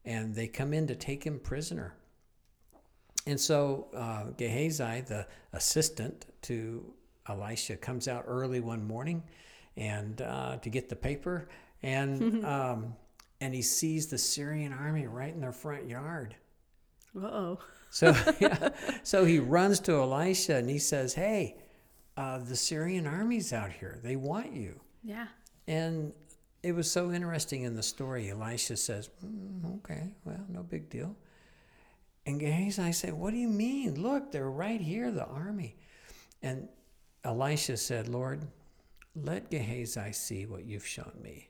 and 0.05 0.33
they 0.33 0.47
come 0.47 0.73
in 0.73 0.87
to 0.87 0.95
take 0.95 1.23
him 1.23 1.39
prisoner. 1.39 1.93
And 3.27 3.39
so 3.39 3.87
uh, 3.95 4.31
Gehazi, 4.37 5.01
the 5.01 5.27
assistant 5.53 6.25
to 6.43 6.93
Elisha 7.29 7.75
comes 7.75 8.07
out 8.07 8.25
early 8.27 8.59
one 8.59 8.85
morning 8.85 9.23
and 9.77 10.21
uh, 10.21 10.57
to 10.57 10.69
get 10.69 10.89
the 10.89 10.95
paper, 10.95 11.47
and 11.83 12.45
um, 12.45 12.95
and 13.39 13.53
he 13.53 13.61
sees 13.61 14.07
the 14.07 14.17
Syrian 14.17 14.73
army 14.73 15.07
right 15.07 15.33
in 15.33 15.41
their 15.41 15.51
front 15.51 15.87
yard. 15.87 16.35
Uh 17.15 17.25
oh. 17.25 17.59
So 17.89 18.15
yeah, 18.39 18.69
so 19.03 19.25
he 19.25 19.39
runs 19.39 19.79
to 19.81 19.93
Elisha 19.93 20.55
and 20.55 20.69
he 20.69 20.79
says, 20.79 21.13
"Hey, 21.13 21.57
uh, 22.17 22.39
the 22.39 22.55
Syrian 22.55 23.07
army's 23.07 23.53
out 23.53 23.71
here. 23.71 23.99
They 24.03 24.15
want 24.15 24.53
you." 24.53 24.79
Yeah. 25.03 25.27
And 25.67 26.13
it 26.63 26.73
was 26.73 26.89
so 26.91 27.11
interesting 27.11 27.63
in 27.63 27.75
the 27.75 27.83
story. 27.83 28.29
Elisha 28.29 28.77
says, 28.77 29.09
mm, 29.25 29.75
"Okay, 29.77 30.13
well, 30.25 30.45
no 30.49 30.63
big 30.63 30.89
deal." 30.89 31.15
And 32.25 32.39
Gehazi 32.39 32.91
said, 32.91 33.13
"What 33.13 33.31
do 33.31 33.37
you 33.37 33.47
mean? 33.47 34.01
Look, 34.01 34.31
they're 34.31 34.49
right 34.49 34.79
here, 34.79 35.11
the 35.11 35.25
army." 35.25 35.77
And 36.41 36.69
Elisha 37.23 37.77
said, 37.77 38.07
"Lord, 38.07 38.47
let 39.15 39.49
Gehazi 39.49 40.13
see 40.13 40.45
what 40.45 40.65
you've 40.65 40.85
shown 40.85 41.19
me." 41.21 41.49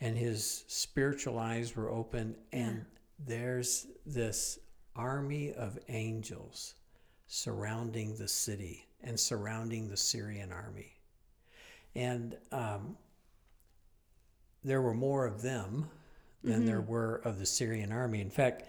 And 0.00 0.16
his 0.16 0.64
spiritual 0.68 1.38
eyes 1.38 1.76
were 1.76 1.90
open, 1.90 2.36
and 2.52 2.84
there's 3.18 3.86
this 4.06 4.58
army 4.96 5.52
of 5.52 5.78
angels 5.88 6.74
surrounding 7.26 8.16
the 8.16 8.28
city 8.28 8.86
and 9.02 9.18
surrounding 9.18 9.88
the 9.88 9.96
Syrian 9.96 10.52
army. 10.52 10.96
And 11.94 12.36
um, 12.52 12.96
there 14.64 14.80
were 14.82 14.94
more 14.94 15.26
of 15.26 15.42
them 15.42 15.88
than 16.42 16.66
there 16.66 16.80
were 16.80 17.16
of 17.24 17.38
the 17.38 17.46
Syrian 17.46 17.92
army. 17.92 18.20
In 18.20 18.30
fact, 18.30 18.64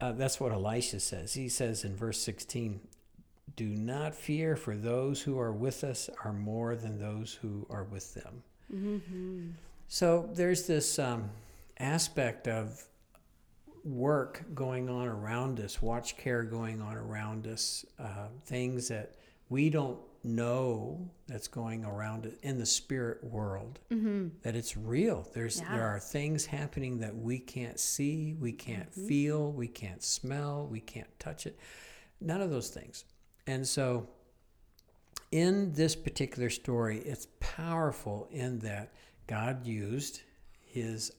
uh, 0.00 0.12
that's 0.12 0.38
what 0.38 0.52
Elisha 0.52 1.00
says. 1.00 1.34
He 1.34 1.48
says 1.48 1.84
in 1.84 1.96
verse 1.96 2.20
16, 2.20 2.80
Do 3.56 3.66
not 3.66 4.14
fear, 4.14 4.54
for 4.56 4.76
those 4.76 5.22
who 5.22 5.38
are 5.38 5.52
with 5.52 5.82
us 5.84 6.08
are 6.24 6.32
more 6.32 6.76
than 6.76 6.98
those 7.00 7.32
who 7.34 7.66
are 7.70 7.84
with 7.84 8.14
them. 8.14 8.42
So 9.88 10.28
there's 10.34 10.66
this 10.66 10.98
um, 10.98 11.30
aspect 11.78 12.48
of 12.48 12.84
work 13.84 14.44
going 14.54 14.88
on 14.88 15.06
around 15.06 15.60
us, 15.60 15.80
watch 15.80 16.16
care 16.16 16.42
going 16.42 16.80
on 16.80 16.96
around 16.96 17.46
us, 17.46 17.84
uh, 17.98 18.28
things 18.44 18.88
that 18.88 19.14
we 19.48 19.70
don't 19.70 19.98
know 20.26 21.10
that's 21.28 21.48
going 21.48 21.84
around 21.84 22.30
in 22.42 22.58
the 22.58 22.66
spirit 22.66 23.22
world. 23.24 23.78
Mm-hmm. 23.90 24.28
That 24.42 24.56
it's 24.56 24.76
real. 24.76 25.28
There's 25.32 25.60
Yeah. 25.60 25.76
there 25.76 25.86
are 25.86 26.00
things 26.00 26.46
happening 26.46 26.98
that 26.98 27.16
we 27.16 27.38
can't 27.38 27.78
see, 27.78 28.34
we 28.34 28.52
can't 28.52 28.90
mm-hmm. 28.90 29.06
feel, 29.06 29.52
we 29.52 29.68
can't 29.68 30.02
smell, 30.02 30.66
we 30.66 30.80
can't 30.80 31.08
touch 31.18 31.46
it. 31.46 31.58
None 32.20 32.40
of 32.40 32.50
those 32.50 32.68
things. 32.70 33.04
And 33.46 33.66
so 33.66 34.08
in 35.32 35.72
this 35.72 35.94
particular 35.96 36.50
story, 36.50 36.98
it's 36.98 37.28
powerful 37.40 38.28
in 38.30 38.58
that 38.60 38.92
God 39.26 39.66
used 39.66 40.22
his 40.60 41.12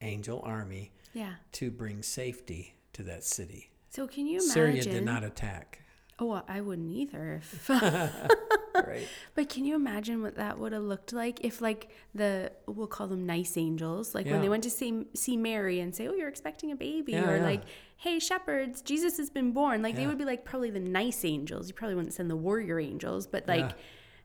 angel 0.00 0.42
army 0.44 0.92
Yeah. 1.12 1.34
to 1.52 1.70
bring 1.70 2.02
safety 2.02 2.74
to 2.92 3.02
that 3.04 3.24
city. 3.24 3.70
So 3.90 4.06
can 4.06 4.26
you 4.26 4.38
imagine? 4.38 4.50
Syria 4.52 4.82
did 4.84 5.04
not 5.04 5.24
attack. 5.24 5.82
Oh, 6.20 6.42
I 6.48 6.60
wouldn't 6.60 6.90
either. 6.90 7.34
If, 7.42 7.68
Right. 8.74 9.06
but 9.34 9.48
can 9.48 9.64
you 9.64 9.74
imagine 9.74 10.22
what 10.22 10.36
that 10.36 10.58
would 10.58 10.72
have 10.72 10.82
looked 10.82 11.12
like 11.12 11.44
if, 11.44 11.60
like, 11.60 11.90
the 12.14 12.52
we'll 12.66 12.86
call 12.86 13.06
them 13.08 13.26
nice 13.26 13.56
angels, 13.56 14.14
like 14.14 14.26
when 14.26 14.40
they 14.40 14.48
went 14.48 14.62
to 14.64 14.70
see 14.70 15.04
see 15.14 15.36
Mary 15.36 15.80
and 15.80 15.94
say, 15.94 16.06
"Oh, 16.08 16.12
you're 16.14 16.28
expecting 16.28 16.70
a 16.72 16.76
baby," 16.76 17.12
Yeah, 17.12 17.28
or 17.28 17.36
yeah. 17.38 17.42
like, 17.44 17.62
"Hey, 17.96 18.18
shepherds, 18.18 18.80
Jesus 18.82 19.16
has 19.18 19.30
been 19.30 19.52
born." 19.52 19.82
Like 19.82 19.96
they 19.96 20.06
would 20.06 20.18
be 20.18 20.24
like 20.24 20.44
probably 20.44 20.70
the 20.70 20.80
nice 20.80 21.24
angels. 21.24 21.68
You 21.68 21.74
probably 21.74 21.96
wouldn't 21.96 22.14
send 22.14 22.30
the 22.30 22.36
warrior 22.36 22.78
angels, 22.78 23.26
but 23.26 23.46
like, 23.48 23.60
Yeah. 23.70 23.72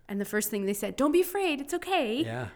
and 0.09 0.21
the 0.21 0.25
first 0.25 0.49
thing 0.51 0.65
they 0.65 0.73
said, 0.73 0.95
"Don't 0.95 1.11
be 1.11 1.21
afraid, 1.21 1.59
it's 1.61 1.73
okay." 1.73 2.23
Yeah. 2.23 2.47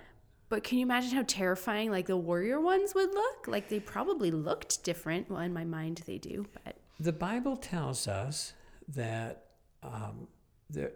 But 0.50 0.63
can 0.63 0.77
you 0.77 0.86
imagine 0.86 1.12
how 1.12 1.24
terrifying 1.27 1.91
like 1.91 2.06
the 2.06 2.15
warrior 2.17 2.62
ones 2.62 2.94
would 2.96 3.13
look? 3.13 3.48
Like 3.48 3.70
they 3.70 3.79
probably 3.79 4.32
looked 4.32 4.84
different. 4.84 5.29
Well, 5.29 5.39
in 5.41 5.53
my 5.53 5.63
mind 5.65 6.03
they 6.06 6.17
do, 6.20 6.46
but 6.63 6.77
The 7.00 7.12
Bible 7.12 7.58
tells 7.58 8.08
us 8.08 8.53
that 8.89 9.46
um, 9.84 10.27
there, 10.70 10.91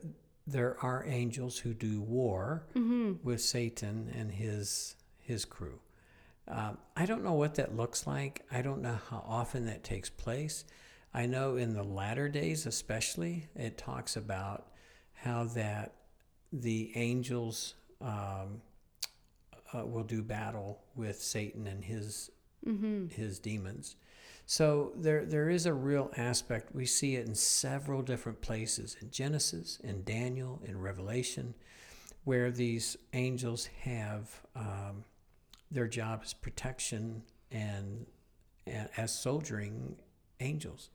there 0.47 0.77
are 0.81 1.03
angels 1.07 1.57
who 1.57 1.73
do 1.73 2.01
war 2.01 2.63
with 3.23 3.41
Satan 3.41 4.11
and 4.17 4.31
his 4.31 4.95
his 5.19 5.45
crew. 5.45 5.79
Um, 6.47 6.77
I 6.97 7.05
don't 7.05 7.23
know 7.23 7.33
what 7.33 7.55
that 7.55 7.75
looks 7.75 8.05
like. 8.07 8.43
I 8.51 8.61
don't 8.61 8.81
know 8.81 8.97
how 9.09 9.23
often 9.25 9.65
that 9.67 9.83
takes 9.83 10.09
place. 10.09 10.65
I 11.13 11.25
know 11.25 11.55
in 11.57 11.73
the 11.73 11.83
latter 11.83 12.27
days, 12.27 12.65
especially, 12.65 13.47
it 13.55 13.77
talks 13.77 14.15
about 14.17 14.67
how 15.13 15.45
that 15.55 15.93
the 16.51 16.91
angels 16.95 17.75
um, 18.01 18.61
uh, 19.73 19.85
will 19.85 20.03
do 20.03 20.21
battle 20.23 20.81
with 20.95 21.21
Satan 21.21 21.67
and 21.67 21.83
his 21.85 22.31
his 23.09 23.39
demons. 23.39 23.95
So 24.51 24.91
there 24.97 25.23
there 25.23 25.49
is 25.49 25.65
a 25.65 25.73
real 25.73 26.11
aspect. 26.17 26.75
We 26.75 26.85
see 26.85 27.15
it 27.15 27.25
in 27.25 27.35
several 27.35 28.01
different 28.01 28.41
places 28.41 28.97
in 28.99 29.09
Genesis, 29.09 29.79
in 29.81 30.03
Daniel, 30.03 30.61
in 30.65 30.77
Revelation, 30.77 31.53
where 32.25 32.51
these 32.51 32.97
angels 33.13 33.69
have 33.83 34.41
um, 34.57 35.05
their 35.71 35.87
job 35.87 36.23
is 36.25 36.33
protection 36.33 37.23
and, 37.49 38.05
and 38.67 38.89
as 38.97 39.17
soldiering 39.17 39.95
angels. 40.41 40.89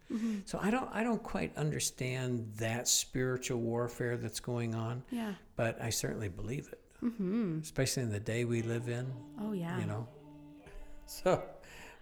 So 0.45 0.59
I 0.61 0.71
don't 0.71 0.91
I 0.93 1.03
don't 1.03 1.23
quite 1.23 1.57
understand 1.57 2.53
that 2.59 2.87
spiritual 2.87 3.61
warfare 3.61 4.19
that's 4.19 4.39
going 4.39 4.75
on, 4.75 5.03
yeah. 5.11 5.33
but 5.57 5.81
I 5.81 5.89
certainly 5.89 6.29
believe 6.29 6.69
it, 6.73 6.83
especially 7.63 8.03
in 8.03 8.11
the 8.11 8.21
day 8.21 8.45
we 8.45 8.61
live 8.61 8.91
in 8.91 9.11
Oh 9.41 9.53
yeah. 9.53 9.81
you 9.81 9.87
know. 9.87 10.07
So, 11.09 11.41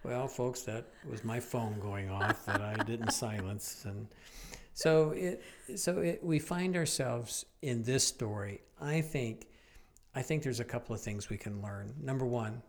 well, 0.05 0.29
folks, 0.29 0.63
that 0.63 0.85
was 1.11 1.25
my 1.25 1.41
phone 1.41 1.79
going 1.81 2.11
off 2.11 2.45
that 2.47 2.61
I 2.61 2.75
didn't 2.85 3.11
silence, 3.13 3.85
and 3.87 4.07
so 4.75 5.11
it, 5.11 5.43
so 5.77 5.99
it, 5.99 6.23
we 6.23 6.39
find 6.39 6.77
ourselves 6.77 7.45
in 7.63 7.83
this 7.83 8.07
story. 8.07 8.61
I 8.81 9.01
think, 9.01 9.47
I 10.15 10.23
think 10.23 10.43
there's 10.43 10.61
a 10.61 10.65
couple 10.65 10.95
of 10.95 11.01
things 11.01 11.29
we 11.31 11.37
can 11.39 11.63
learn. 11.63 11.95
Number 12.01 12.25
one, 12.27 12.63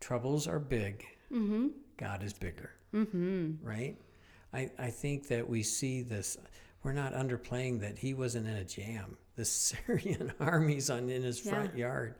troubles 0.00 0.46
are 0.46 0.58
big. 0.58 1.04
Mm-hmm. 1.32 1.68
God 1.96 2.22
is 2.22 2.32
bigger, 2.32 2.70
Mm-hmm. 2.94 3.66
right? 3.66 3.96
I, 4.52 4.70
I 4.78 4.90
think 4.90 5.28
that 5.28 5.48
we 5.48 5.62
see 5.62 6.02
this. 6.02 6.38
We're 6.84 6.92
not 6.92 7.12
underplaying 7.12 7.80
that 7.80 7.98
he 7.98 8.14
wasn't 8.14 8.46
in 8.46 8.54
a 8.54 8.64
jam. 8.64 9.16
The 9.36 9.44
Syrian 9.44 10.32
army's 10.38 10.90
on 10.90 11.08
in 11.10 11.22
his 11.22 11.40
front 11.40 11.76
yard, 11.76 12.14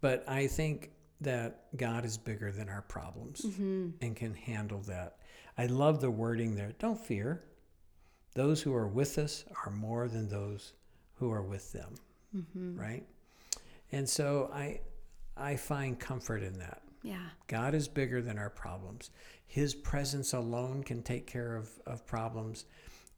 but 0.00 0.24
I 0.28 0.46
think 0.46 0.90
that 1.20 1.76
God 1.76 2.04
is 2.04 2.16
bigger 2.16 2.52
than 2.52 2.68
our 2.68 2.82
problems 2.82 3.40
Mm-hmm. 3.42 3.88
and 4.00 4.14
can 4.16 4.34
handle 4.34 4.80
that. 4.82 5.16
I 5.56 5.66
love 5.66 6.00
the 6.00 6.10
wording 6.10 6.54
there. 6.54 6.72
Don't 6.78 6.98
fear. 7.00 7.42
Those 8.34 8.62
who 8.62 8.74
are 8.74 8.86
with 8.86 9.18
us 9.18 9.44
are 9.64 9.72
more 9.72 10.06
than 10.08 10.28
those 10.28 10.72
who 11.14 11.32
are 11.32 11.42
with 11.42 11.72
them, 11.72 11.94
Mm-hmm. 12.36 12.78
right? 12.78 13.04
And 13.90 14.08
so 14.08 14.50
I 14.52 14.80
I 15.36 15.56
find 15.56 15.98
comfort 15.98 16.42
in 16.42 16.58
that. 16.58 16.82
Yeah. 17.02 17.26
God 17.46 17.74
is 17.74 17.86
bigger 17.88 18.20
than 18.20 18.38
our 18.38 18.50
problems. 18.50 19.10
His 19.46 19.72
presence 19.74 20.32
alone 20.34 20.82
can 20.82 21.02
take 21.02 21.26
care 21.26 21.56
of, 21.56 21.70
of 21.86 22.04
problems. 22.06 22.64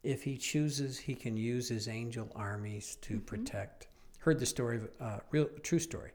If 0.03 0.23
he 0.23 0.37
chooses, 0.37 0.97
he 0.99 1.13
can 1.15 1.35
use 1.35 1.67
his 1.67 1.87
angel 1.87 2.31
armies 2.35 2.97
to 3.01 3.19
protect. 3.19 3.87
Heard 4.19 4.39
the 4.39 4.45
story, 4.45 4.77
of, 4.77 4.89
uh, 4.99 5.19
real 5.31 5.47
true 5.63 5.79
story, 5.79 6.11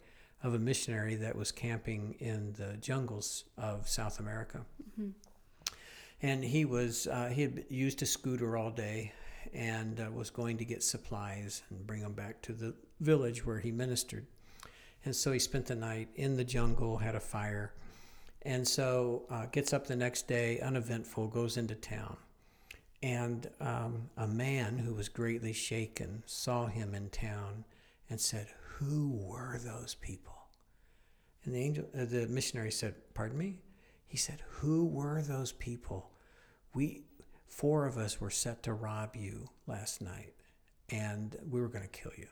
of 0.46 0.54
a 0.54 0.58
missionary 0.60 1.16
that 1.16 1.34
was 1.34 1.50
camping 1.50 2.14
in 2.20 2.52
the 2.52 2.76
jungles 2.76 3.44
of 3.58 3.88
South 3.88 4.20
America. 4.20 4.64
And 6.22 6.44
he 6.44 6.64
was 6.64 7.08
uh, 7.08 7.28
he 7.28 7.42
had 7.42 7.64
used 7.68 8.00
a 8.00 8.06
scooter 8.06 8.56
all 8.56 8.70
day, 8.70 9.12
and 9.52 10.00
uh, 10.00 10.10
was 10.10 10.30
going 10.30 10.56
to 10.58 10.64
get 10.64 10.82
supplies 10.84 11.62
and 11.68 11.84
bring 11.84 12.00
them 12.00 12.12
back 12.12 12.40
to 12.42 12.52
the 12.52 12.74
village 13.00 13.44
where 13.44 13.58
he 13.58 13.72
ministered. 13.72 14.26
And 15.04 15.14
so 15.14 15.32
he 15.32 15.38
spent 15.40 15.66
the 15.66 15.74
night 15.74 16.08
in 16.14 16.36
the 16.36 16.44
jungle, 16.44 16.98
had 16.98 17.16
a 17.16 17.20
fire, 17.20 17.72
and 18.42 18.66
so 18.66 19.24
uh, 19.28 19.46
gets 19.46 19.72
up 19.72 19.86
the 19.86 19.96
next 19.96 20.28
day, 20.28 20.60
uneventful, 20.60 21.26
goes 21.26 21.56
into 21.56 21.74
town. 21.74 22.16
And 23.02 23.48
um, 23.60 24.10
a 24.16 24.26
man 24.26 24.78
who 24.78 24.94
was 24.94 25.08
greatly 25.08 25.52
shaken 25.52 26.22
saw 26.24 26.66
him 26.66 26.94
in 26.94 27.10
town 27.10 27.64
and 28.08 28.20
said, 28.20 28.46
Who 28.78 29.10
were 29.10 29.58
those 29.58 29.96
people? 29.96 30.35
And 31.46 31.54
the, 31.54 31.60
angel, 31.60 31.84
uh, 31.98 32.04
the 32.04 32.26
missionary 32.26 32.72
said, 32.72 32.94
Pardon 33.14 33.38
me? 33.38 33.60
He 34.06 34.16
said, 34.16 34.42
Who 34.48 34.84
were 34.84 35.22
those 35.22 35.52
people? 35.52 36.10
We, 36.74 37.04
four 37.46 37.86
of 37.86 37.96
us 37.96 38.20
were 38.20 38.30
set 38.30 38.64
to 38.64 38.74
rob 38.74 39.16
you 39.16 39.48
last 39.66 40.02
night, 40.02 40.34
and 40.90 41.36
we 41.48 41.60
were 41.60 41.68
going 41.68 41.84
to 41.84 41.88
kill 41.88 42.12
you 42.18 42.26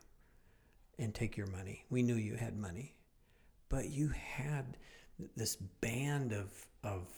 and 0.98 1.14
take 1.14 1.36
your 1.36 1.46
money. 1.46 1.84
We 1.90 2.02
knew 2.02 2.16
you 2.16 2.34
had 2.34 2.58
money, 2.58 2.96
but 3.68 3.88
you 3.88 4.08
had 4.08 4.76
this 5.36 5.56
band 5.56 6.32
of 6.32 6.50
of 6.82 7.08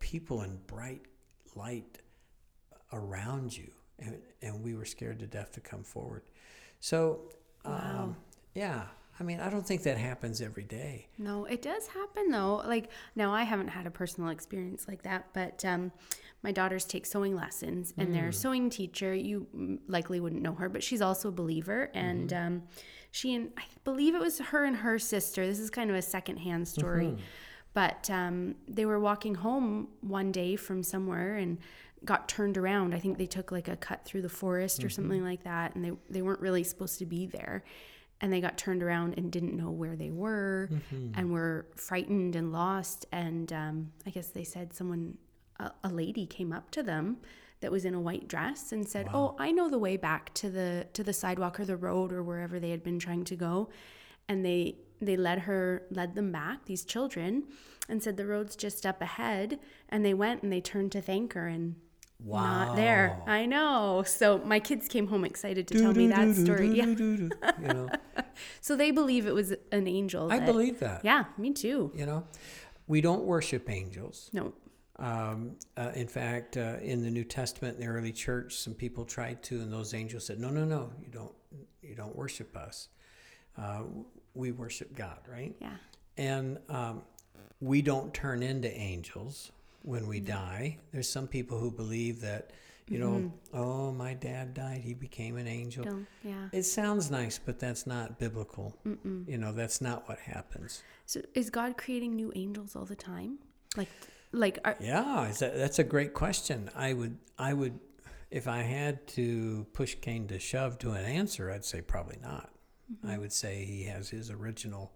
people 0.00 0.42
in 0.42 0.58
bright 0.66 1.02
light 1.54 1.98
around 2.92 3.56
you, 3.56 3.70
and, 3.98 4.18
and 4.42 4.62
we 4.62 4.74
were 4.74 4.84
scared 4.84 5.20
to 5.20 5.26
death 5.26 5.52
to 5.52 5.60
come 5.60 5.82
forward. 5.82 6.22
So, 6.80 7.20
um, 7.64 8.16
yeah, 8.54 8.84
I 9.18 9.22
mean, 9.22 9.40
I 9.40 9.48
don't 9.48 9.66
think 9.66 9.82
that 9.84 9.96
happens 9.96 10.42
every 10.42 10.64
day. 10.64 11.08
No, 11.16 11.46
it 11.46 11.62
does 11.62 11.86
happen 11.86 12.30
though. 12.30 12.56
Like 12.66 12.90
now, 13.14 13.32
I 13.32 13.44
haven't 13.44 13.68
had 13.68 13.86
a 13.86 13.90
personal 13.90 14.30
experience 14.30 14.86
like 14.86 15.02
that, 15.02 15.28
but 15.32 15.64
um, 15.64 15.90
my 16.42 16.52
daughters 16.52 16.84
take 16.84 17.06
sewing 17.06 17.34
lessons, 17.34 17.94
and 17.96 18.14
their 18.14 18.30
sewing 18.30 18.68
teacher, 18.68 19.14
you 19.14 19.46
mm, 19.56 19.78
likely 19.88 20.20
wouldn't 20.20 20.42
know 20.42 20.54
her, 20.54 20.68
but 20.68 20.82
she's 20.82 21.00
also 21.00 21.28
a 21.28 21.32
believer, 21.32 21.90
and 21.94 22.32
um, 22.32 22.62
she 23.10 23.34
and 23.34 23.50
I 23.56 23.62
believe 23.84 24.14
it 24.14 24.20
was 24.20 24.38
her 24.38 24.64
and 24.64 24.76
her 24.76 24.98
sister. 24.98 25.46
This 25.46 25.58
is 25.58 25.70
kind 25.70 25.90
of 25.90 25.96
a 25.96 26.02
secondhand 26.02 26.68
story, 26.68 27.16
but 27.72 28.10
um, 28.10 28.54
they 28.68 28.84
were 28.84 29.00
walking 29.00 29.34
home 29.34 29.88
one 30.02 30.30
day 30.30 30.56
from 30.56 30.82
somewhere 30.82 31.36
and 31.36 31.58
got 32.04 32.28
turned 32.28 32.58
around. 32.58 32.94
I 32.94 32.98
think 32.98 33.16
they 33.16 33.26
took 33.26 33.50
like 33.50 33.68
a 33.68 33.76
cut 33.76 34.04
through 34.04 34.22
the 34.22 34.28
forest 34.28 34.84
or 34.84 34.90
something 34.90 35.24
like 35.24 35.44
that, 35.44 35.74
and 35.74 35.82
they 35.82 35.92
they 36.10 36.20
weren't 36.20 36.40
really 36.40 36.64
supposed 36.64 36.98
to 36.98 37.06
be 37.06 37.26
there 37.26 37.64
and 38.20 38.32
they 38.32 38.40
got 38.40 38.56
turned 38.56 38.82
around 38.82 39.14
and 39.18 39.30
didn't 39.30 39.54
know 39.56 39.70
where 39.70 39.94
they 39.96 40.10
were 40.10 40.70
and 41.14 41.30
were 41.32 41.66
frightened 41.76 42.34
and 42.34 42.52
lost. 42.52 43.06
And 43.12 43.52
um, 43.52 43.92
i 44.06 44.10
guess 44.10 44.28
they 44.28 44.44
said 44.44 44.72
someone 44.74 45.18
a, 45.58 45.70
a 45.84 45.88
lady 45.88 46.26
came 46.26 46.52
up 46.52 46.70
to 46.72 46.82
them 46.82 47.18
that 47.60 47.72
was 47.72 47.84
in 47.84 47.94
a 47.94 48.00
white 48.00 48.28
dress 48.28 48.72
and 48.72 48.86
said 48.86 49.08
oh 49.14 49.34
i 49.38 49.50
know 49.50 49.68
the 49.70 49.78
way 49.78 49.96
back 49.96 50.32
to 50.34 50.50
the 50.50 50.86
to 50.92 51.02
the 51.02 51.12
sidewalk 51.12 51.58
or 51.58 51.64
the 51.64 51.76
road 51.76 52.12
or 52.12 52.22
wherever 52.22 52.60
they 52.60 52.70
had 52.70 52.82
been 52.82 52.98
trying 52.98 53.24
to 53.24 53.36
go. 53.36 53.68
And 54.28 54.44
they 54.44 54.76
they 55.00 55.16
led 55.16 55.40
her 55.40 55.82
led 55.90 56.14
them 56.14 56.32
back 56.32 56.64
these 56.64 56.84
children 56.84 57.44
and 57.88 58.02
said 58.02 58.16
the 58.16 58.26
road's 58.26 58.56
just 58.56 58.84
up 58.86 59.00
ahead. 59.02 59.58
And 59.88 60.04
they 60.04 60.14
went 60.14 60.42
and 60.42 60.52
they 60.52 60.60
turned 60.60 60.92
to 60.92 61.00
thank 61.00 61.34
her 61.34 61.46
and 61.46 61.76
not 62.24 62.76
there 62.76 63.20
i 63.26 63.44
know 63.46 64.02
so 64.06 64.38
my 64.38 64.58
kids 64.58 64.88
came 64.88 65.06
home 65.06 65.24
excited 65.24 65.66
to 65.68 65.78
tell 65.78 65.92
me 65.92 66.06
that 66.08 66.34
story 66.34 66.68
yeah 66.76 66.84
You 66.86 67.30
know, 67.60 67.88
so 68.60 68.76
they 68.76 68.90
believe 68.90 69.26
it 69.26 69.34
was 69.34 69.52
an 69.72 69.86
angel. 69.86 70.30
I 70.30 70.38
that- 70.38 70.46
believe 70.46 70.78
that. 70.80 71.04
Yeah, 71.04 71.24
me 71.38 71.52
too. 71.52 71.90
You 71.94 72.06
know, 72.06 72.24
we 72.86 73.00
don't 73.00 73.24
worship 73.24 73.68
angels. 73.70 74.30
No. 74.32 74.52
Um, 74.98 75.56
uh, 75.76 75.92
in 75.94 76.06
fact, 76.08 76.56
uh, 76.56 76.76
in 76.80 77.02
the 77.02 77.10
New 77.10 77.24
Testament, 77.24 77.76
in 77.78 77.80
the 77.86 77.88
early 77.92 78.12
church, 78.12 78.54
some 78.56 78.74
people 78.74 79.04
tried 79.04 79.42
to, 79.44 79.60
and 79.60 79.72
those 79.72 79.92
angels 79.94 80.24
said, 80.26 80.38
"No, 80.40 80.48
no, 80.50 80.64
no, 80.64 80.90
you 81.02 81.08
don't, 81.10 81.32
you 81.82 81.94
don't 81.94 82.14
worship 82.16 82.56
us. 82.56 82.88
Uh, 83.58 83.82
we 84.34 84.52
worship 84.52 84.94
God, 84.96 85.18
right?" 85.30 85.54
Yeah. 85.60 85.76
And 86.18 86.58
um, 86.68 87.02
we 87.60 87.82
don't 87.82 88.12
turn 88.14 88.42
into 88.42 88.70
angels 88.74 89.50
when 89.86 90.06
we 90.06 90.18
mm-hmm. 90.18 90.32
die. 90.32 90.78
There's 90.92 91.08
some 91.08 91.28
people 91.28 91.58
who 91.58 91.70
believe 91.70 92.20
that, 92.20 92.50
you 92.88 92.98
know, 92.98 93.12
mm-hmm. 93.12 93.56
oh, 93.56 93.92
my 93.92 94.14
dad 94.14 94.52
died, 94.52 94.82
he 94.82 94.94
became 94.94 95.36
an 95.36 95.46
angel. 95.46 95.84
Don't. 95.84 96.06
Yeah. 96.22 96.48
It 96.52 96.64
sounds 96.64 97.10
nice, 97.10 97.38
but 97.38 97.58
that's 97.58 97.86
not 97.86 98.18
biblical. 98.18 98.76
You 98.84 99.38
know, 99.38 99.52
that's 99.52 99.80
not 99.80 100.08
what 100.08 100.18
happens. 100.18 100.82
So 101.06 101.20
is 101.34 101.50
God 101.50 101.78
creating 101.78 102.14
new 102.16 102.32
angels 102.34 102.76
all 102.76 102.84
the 102.84 102.96
time? 102.96 103.38
Like, 103.76 103.88
like, 104.32 104.58
are, 104.64 104.76
Yeah, 104.80 105.28
is 105.28 105.38
that, 105.38 105.56
that's 105.56 105.78
a 105.78 105.84
great 105.84 106.14
question. 106.14 106.68
I 106.74 106.92
would, 106.92 107.16
I 107.38 107.54
would, 107.54 107.78
if 108.30 108.48
I 108.48 108.62
had 108.62 109.06
to 109.08 109.66
push 109.72 109.94
Cain 110.00 110.26
to 110.28 110.38
shove 110.38 110.78
to 110.80 110.90
an 110.90 111.04
answer, 111.04 111.50
I'd 111.50 111.64
say 111.64 111.80
probably 111.80 112.18
not. 112.20 112.50
Mm-hmm. 112.92 113.08
I 113.08 113.18
would 113.18 113.32
say 113.32 113.64
he 113.64 113.84
has 113.84 114.10
his 114.10 114.30
original 114.30 114.92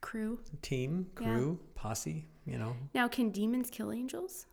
crew 0.00 0.40
team, 0.62 1.06
Yeah. 1.20 1.26
crew, 1.34 1.58
posse. 1.74 2.26
You 2.46 2.58
know, 2.58 2.74
now? 2.94 3.06
Can 3.06 3.30
demons 3.30 3.70
kill 3.70 3.92
angels? 3.92 4.46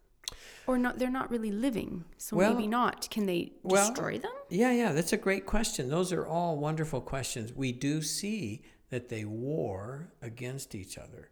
Or 0.68 0.78
not? 0.78 1.00
They're 1.00 1.10
not 1.10 1.32
really 1.32 1.52
living, 1.52 2.04
so 2.18 2.36
Well- 2.36 2.54
maybe 2.54 2.68
not. 2.68 3.10
Can 3.10 3.26
they 3.26 3.54
well- 3.64 3.88
destroy 3.90 4.20
them? 4.20 4.34
Yeah, 4.50 4.72
yeah, 4.72 4.92
that's 4.92 5.14
a 5.14 5.18
great 5.18 5.46
question. 5.46 5.90
Those 5.90 6.12
are 6.12 6.26
all 6.28 6.58
wonderful 6.58 7.02
questions. 7.02 7.54
We 7.54 7.72
do 7.72 8.02
see 8.02 8.62
that 8.90 9.08
they 9.10 9.26
war 9.26 10.12
against 10.22 10.76
each 10.76 10.98
other. 10.98 11.30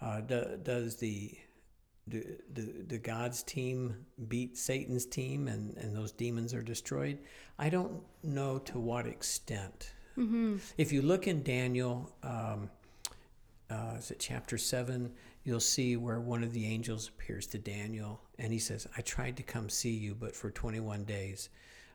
Uh, 0.00 0.22
do, 0.22 0.58
does 0.62 0.96
the 0.96 1.36
do, 2.08 2.24
do, 2.54 2.84
do 2.86 2.98
God's 2.98 3.42
team 3.42 4.06
beat 4.28 4.56
Satan's 4.56 5.04
team 5.04 5.46
and, 5.46 5.76
and 5.76 5.94
those 5.94 6.10
demons 6.10 6.54
are 6.54 6.62
destroyed? 6.62 7.18
I 7.58 7.68
don't 7.68 8.02
know 8.22 8.58
to 8.60 8.78
what 8.78 9.06
extent. 9.06 9.92
If 10.76 10.90
you 10.90 11.00
look 11.02 11.28
in 11.28 11.44
Daniel, 11.44 12.12
um, 12.24 12.70
uh, 13.70 13.94
is 13.98 14.10
it 14.10 14.18
chapter 14.18 14.56
7? 14.58 15.12
You'll 15.44 15.60
see 15.60 15.96
where 15.96 16.20
one 16.20 16.42
of 16.42 16.52
the 16.52 16.66
angels 16.66 17.08
appears 17.08 17.46
to 17.48 17.58
Daniel 17.58 18.20
and 18.38 18.52
he 18.52 18.58
says, 18.58 18.86
I 18.96 19.00
tried 19.02 19.36
to 19.38 19.42
come 19.42 19.68
see 19.68 19.90
you, 19.92 20.14
but 20.14 20.34
for 20.36 20.50
21 20.50 21.04
days 21.04 21.48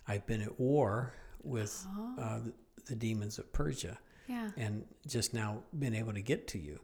I've 0.07 0.25
been 0.25 0.41
at 0.41 0.59
war 0.59 1.13
with 1.43 1.85
uh, 2.19 2.39
the, 2.39 2.53
the 2.87 2.95
demons 2.95 3.37
of 3.39 3.51
Persia 3.53 3.97
Yeah. 4.27 4.51
and 4.57 4.85
just 5.07 5.33
now 5.33 5.63
been 5.77 5.93
able 5.93 6.13
to 6.13 6.21
get 6.21 6.47
to 6.49 6.59
you. 6.59 6.79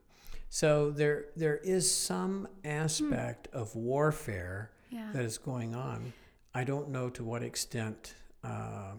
So 0.52 0.89
there 0.89 1.25
there 1.36 1.58
is 1.58 1.89
some 1.93 2.47
aspect 2.65 3.47
of 3.54 3.75
warfare 3.75 4.71
Yeah. 4.89 5.10
that 5.13 5.23
is 5.23 5.38
going 5.38 5.75
on. 5.75 6.12
I 6.56 6.63
don't 6.63 6.89
know 6.89 7.10
to 7.12 7.23
what 7.23 7.43
extent. 7.43 8.15
Uh, 8.43 8.93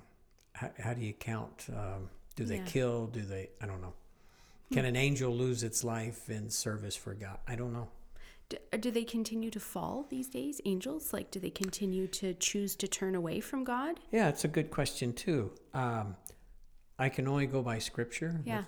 how, 0.52 0.70
how 0.78 0.94
do 0.94 1.00
you 1.00 1.12
count? 1.12 1.66
Um, 1.70 2.08
do 2.36 2.44
they 2.44 2.58
Yeah. 2.58 2.64
kill? 2.66 3.06
Do 3.06 3.22
they? 3.22 3.48
I 3.60 3.66
don't 3.66 3.80
know. 3.80 3.94
Can 4.72 4.84
an 4.84 4.94
angel 4.96 5.34
lose 5.34 5.62
its 5.62 5.82
life 5.82 6.30
in 6.30 6.48
service 6.50 6.94
for 6.94 7.14
God? 7.14 7.38
I 7.48 7.56
don't 7.56 7.72
know. 7.72 7.88
Do, 8.48 8.56
uh, 8.72 8.76
do 8.76 8.90
they 8.90 9.04
continue 9.04 9.50
to 9.50 9.60
fall 9.60 10.06
these 10.10 10.28
days, 10.28 10.60
angels? 10.64 11.12
Like, 11.12 11.30
do 11.30 11.40
they 11.40 11.50
continue 11.50 12.06
to 12.08 12.34
choose 12.34 12.76
to 12.76 12.86
turn 12.88 13.14
away 13.14 13.40
from 13.40 13.64
God? 13.64 13.98
Yeah, 14.12 14.28
it's 14.28 14.44
a 14.44 14.48
good 14.48 14.70
question 14.70 15.12
too. 15.12 15.50
Um, 15.74 16.16
I 16.98 17.08
can 17.08 17.26
only 17.26 17.46
go 17.46 17.62
by 17.62 17.78
scripture. 17.78 18.40
Yeah. 18.44 18.64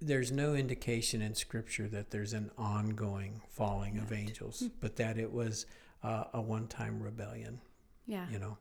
There's 0.00 0.32
no 0.32 0.54
indication 0.54 1.20
in 1.20 1.34
scripture 1.34 1.88
that 1.88 2.10
there's 2.10 2.32
an 2.32 2.50
ongoing 2.56 3.42
falling 3.50 3.98
of 3.98 4.12
angels, 4.12 4.60
Hmm. 4.60 4.68
but 4.80 4.96
that 4.96 5.18
it 5.18 5.30
was 5.30 5.66
uh, 6.02 6.24
a 6.32 6.40
one-time 6.40 7.02
rebellion. 7.02 7.60
Yeah. 8.06 8.26
You 8.30 8.38
know, 8.38 8.58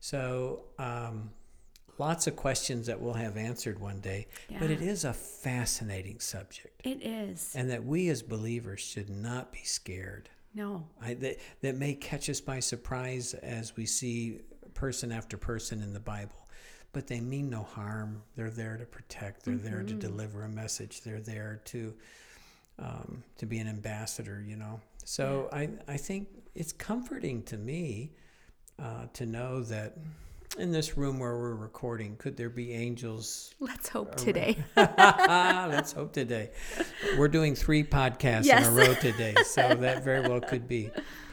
so 0.00 0.64
um, 0.78 1.30
lots 1.98 2.26
of 2.26 2.36
questions 2.36 2.86
that 2.86 3.00
we'll 3.00 3.14
have 3.14 3.36
answered 3.36 3.78
one 3.78 4.00
day. 4.00 4.26
But 4.58 4.70
it 4.70 4.82
is 4.82 5.04
a 5.04 5.12
fascinating 5.12 6.20
subject, 6.20 6.80
It 6.84 7.04
is. 7.04 7.52
and 7.56 7.70
that 7.70 7.84
we 7.84 8.08
as 8.08 8.22
believers 8.22 8.80
should 8.80 9.10
not 9.10 9.52
be 9.52 9.60
scared. 9.64 10.28
No. 10.54 10.86
I, 11.02 11.14
that, 11.14 11.38
that 11.62 11.76
may 11.76 11.94
catch 11.94 12.30
us 12.30 12.40
by 12.40 12.60
surprise 12.60 13.34
as 13.34 13.76
we 13.76 13.86
see 13.86 14.40
person 14.74 15.12
after 15.12 15.36
person 15.36 15.82
in 15.82 15.92
the 15.92 16.00
Bible, 16.00 16.48
but 16.92 17.06
they 17.06 17.20
mean 17.20 17.50
no 17.50 17.62
harm. 17.62 18.22
They're 18.36 18.50
there 18.50 18.76
to 18.76 18.84
protect. 18.84 19.44
They're 19.44 19.56
there 19.56 19.82
to 19.82 19.94
deliver 19.94 20.44
a 20.44 20.48
message. 20.48 21.02
They're 21.02 21.20
there 21.20 21.60
to 21.66 21.94
um, 22.78 23.22
to 23.38 23.46
be 23.46 23.58
an 23.58 23.68
ambassador. 23.68 24.44
You 24.46 24.56
know. 24.56 24.80
So 25.04 25.48
I 25.52 25.70
I 25.88 25.96
think 25.96 26.28
it's 26.54 26.72
comforting 26.72 27.42
to 27.44 27.56
me 27.56 28.12
uh, 28.80 29.06
to 29.14 29.26
know 29.26 29.62
that 29.64 29.96
in 30.58 30.70
this 30.72 30.96
room 30.96 31.18
where 31.18 31.36
we're 31.36 31.54
recording, 31.54 32.16
could 32.16 32.36
there 32.36 32.50
be 32.50 32.72
angels 32.72 33.54
Let's 33.60 33.88
hope 33.88 34.14
today. 34.16 34.56
Let's 34.76 35.92
hope 35.92 36.12
today. 36.12 36.50
We're 37.18 37.28
doing 37.28 37.54
three 37.54 37.82
podcasts 37.84 38.44
Yes. 38.44 38.66
in 38.66 38.72
a 38.72 38.76
row 38.76 38.94
today, 39.00 39.34
so 39.44 39.74
that 39.74 40.04
very 40.04 40.20
well 40.28 40.40
could 40.40 40.68
be. 40.68 40.90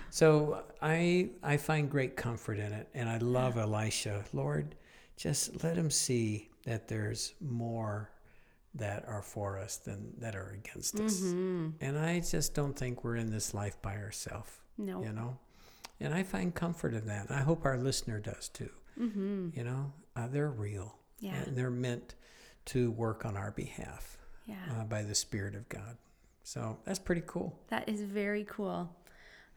So 0.09 0.63
I 0.81 1.29
I 1.43 1.57
find 1.57 1.89
great 1.89 2.15
comfort 2.15 2.59
in 2.59 2.71
it, 2.73 2.87
and 2.93 3.07
I 3.09 3.17
love 3.17 3.57
Elisha. 3.57 4.25
Lord, 4.33 4.75
just 5.17 5.63
let 5.63 5.77
him 5.77 5.89
see 5.89 6.49
that 6.65 6.87
there's 6.87 7.33
more 7.39 8.11
that 8.75 9.03
are 9.07 9.21
for 9.21 9.57
us 9.59 9.77
than 9.77 10.13
that 10.19 10.35
are 10.35 10.57
against 10.63 10.99
us. 10.99 11.19
Mm-hmm. 11.19 11.69
And 11.81 11.97
I 11.99 12.21
just 12.21 12.53
don't 12.53 12.73
think 12.77 13.03
we're 13.03 13.17
in 13.17 13.29
this 13.29 13.53
life 13.53 13.81
by 13.81 13.95
ourselves. 13.97 14.51
No. 14.77 15.01
You 15.03 15.11
know, 15.11 15.37
and 15.99 16.13
I 16.13 16.23
find 16.23 16.53
comfort 16.55 16.93
in 16.93 17.05
that. 17.07 17.29
I 17.29 17.39
hope 17.41 17.65
our 17.65 17.77
listener 17.77 18.19
does 18.19 18.49
too. 18.49 18.69
Mm-hmm. 18.99 19.49
You 19.55 19.63
know, 19.63 19.93
uh, 20.15 20.27
they're 20.27 20.49
real. 20.49 20.95
Yeah. 21.19 21.35
And 21.35 21.55
they're 21.55 21.69
meant 21.69 22.15
to 22.65 22.91
work 22.91 23.25
on 23.25 23.37
our 23.37 23.51
behalf 23.51 24.17
Yeah. 24.45 24.55
uh, 24.71 24.83
by 24.85 25.03
the 25.03 25.15
Spirit 25.15 25.55
of 25.55 25.67
God. 25.69 25.97
So 26.43 26.77
that's 26.85 26.99
pretty 26.99 27.23
cool. 27.27 27.59
That 27.69 27.87
is 27.87 28.01
very 28.01 28.43
cool. 28.49 28.95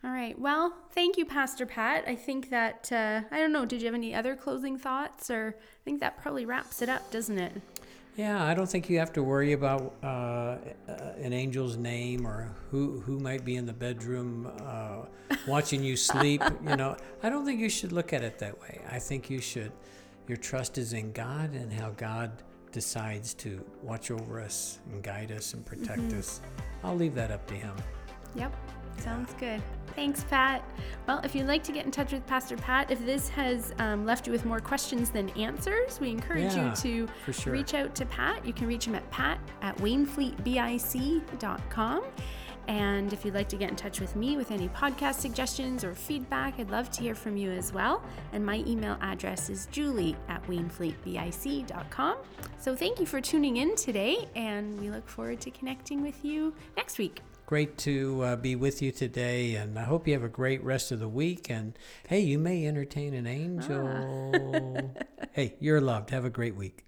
All 0.04 0.10
right. 0.10 0.38
Well, 0.38 0.74
thank 0.92 1.16
you, 1.16 1.24
Pastor 1.24 1.64
Pat. 1.64 2.04
I 2.06 2.14
think 2.14 2.50
that, 2.50 2.90
uh, 2.92 3.22
I 3.30 3.38
don't 3.40 3.52
know, 3.52 3.64
did 3.64 3.80
you 3.80 3.86
have 3.86 3.94
any 3.94 4.14
other 4.14 4.36
closing 4.36 4.76
thoughts? 4.76 5.30
Or 5.30 5.56
I 5.58 5.80
think 5.84 6.00
that 6.00 6.20
probably 6.20 6.44
wraps 6.44 6.82
it 6.82 6.90
up, 6.90 7.10
doesn't 7.10 7.38
it? 7.38 7.62
Yeah, 8.16 8.44
I 8.44 8.54
don't 8.54 8.68
think 8.68 8.88
you 8.88 8.98
have 9.00 9.12
to 9.14 9.24
worry 9.24 9.52
about 9.52 9.92
uh, 10.02 10.06
uh, 10.06 10.58
an 11.20 11.32
angel's 11.32 11.76
name 11.76 12.26
or 12.26 12.54
who 12.70 13.00
who 13.00 13.18
might 13.18 13.44
be 13.44 13.56
in 13.56 13.66
the 13.66 13.72
bedroom 13.72 14.52
uh, 14.62 15.06
watching 15.48 15.82
you 15.82 15.96
sleep. 15.96 16.40
you 16.68 16.76
know, 16.76 16.96
I 17.24 17.28
don't 17.28 17.44
think 17.44 17.60
you 17.60 17.68
should 17.68 17.90
look 17.90 18.12
at 18.12 18.22
it 18.22 18.38
that 18.38 18.60
way. 18.60 18.80
I 18.90 19.00
think 19.00 19.30
you 19.30 19.40
should. 19.40 19.72
Your 20.28 20.36
trust 20.36 20.78
is 20.78 20.92
in 20.92 21.12
God 21.12 21.54
and 21.54 21.72
how 21.72 21.90
God 21.90 22.30
decides 22.70 23.34
to 23.34 23.64
watch 23.82 24.10
over 24.10 24.40
us 24.40 24.78
and 24.92 25.02
guide 25.02 25.32
us 25.32 25.52
and 25.54 25.66
protect 25.66 26.12
us. 26.12 26.40
I'll 26.82 26.96
leave 26.96 27.14
that 27.16 27.30
up 27.30 27.46
to 27.48 27.54
Him. 27.54 27.74
Yep. 28.36 28.54
Sounds 28.98 29.32
good. 29.38 29.62
Thanks, 29.94 30.24
Pat. 30.24 30.64
Well, 31.06 31.20
if 31.22 31.36
you'd 31.36 31.46
like 31.46 31.62
to 31.64 31.70
get 31.72 31.84
in 31.84 31.92
touch 31.92 32.12
with 32.12 32.26
Pastor 32.26 32.56
Pat, 32.56 32.90
if 32.90 33.04
this 33.06 33.28
has 33.28 33.72
um, 33.78 34.04
left 34.04 34.26
you 34.26 34.32
with 34.32 34.44
more 34.44 34.58
questions 34.58 35.10
than 35.10 35.28
answers, 35.30 36.00
we 36.00 36.10
encourage 36.10 36.52
Yeah, 36.54 36.70
you 36.70 36.74
to 37.06 37.08
sure. 37.32 37.52
reach 37.52 37.74
out 37.74 37.94
to 37.94 38.04
Pat. 38.06 38.44
You 38.44 38.52
can 38.52 38.66
reach 38.66 38.86
him 38.86 38.96
at 38.96 39.08
pat 39.12 39.38
at 39.62 39.76
wainfleetbic.com. 39.78 42.02
And 42.66 43.12
if 43.12 43.26
you'd 43.26 43.34
like 43.34 43.50
to 43.50 43.56
get 43.56 43.68
in 43.68 43.76
touch 43.76 44.00
with 44.00 44.16
me 44.16 44.38
with 44.38 44.50
any 44.50 44.68
podcast 44.70 45.16
suggestions 45.20 45.84
or 45.84 45.94
feedback, 45.94 46.58
I'd 46.58 46.70
love 46.70 46.90
to 46.92 47.02
hear 47.02 47.14
from 47.14 47.36
you 47.36 47.50
as 47.52 47.74
well. 47.74 48.02
And 48.32 48.42
my 48.44 48.64
email 48.66 48.96
address 49.02 49.50
is 49.50 49.66
julie 49.70 50.16
at 50.28 50.42
wainfleetbic.com. 50.48 52.16
So 52.58 52.74
thank 52.74 52.98
you 53.00 53.06
for 53.06 53.20
tuning 53.20 53.58
in 53.58 53.76
today, 53.76 54.26
and 54.34 54.80
we 54.80 54.88
look 54.90 55.06
forward 55.06 55.42
to 55.42 55.50
connecting 55.50 56.00
with 56.02 56.24
you 56.24 56.54
next 56.74 56.96
week. 56.98 57.20
Great 57.46 57.76
to 57.76 58.22
uh, 58.22 58.36
be 58.36 58.56
with 58.56 58.80
you 58.80 58.90
today, 58.90 59.54
and 59.54 59.78
I 59.78 59.82
hope 59.84 60.08
you 60.08 60.14
have 60.14 60.24
a 60.24 60.28
great 60.28 60.64
rest 60.64 60.90
of 60.90 60.98
the 60.98 61.08
week. 61.08 61.50
And 61.50 61.78
hey, 62.08 62.20
you 62.20 62.38
may 62.38 62.66
entertain 62.66 63.12
an 63.12 63.26
angel. 63.26 64.82
hey, 65.32 65.54
you're 65.60 65.80
loved. 65.80 66.08
Have 66.10 66.24
a 66.24 66.30
great 66.30 66.56
week. 66.56 66.86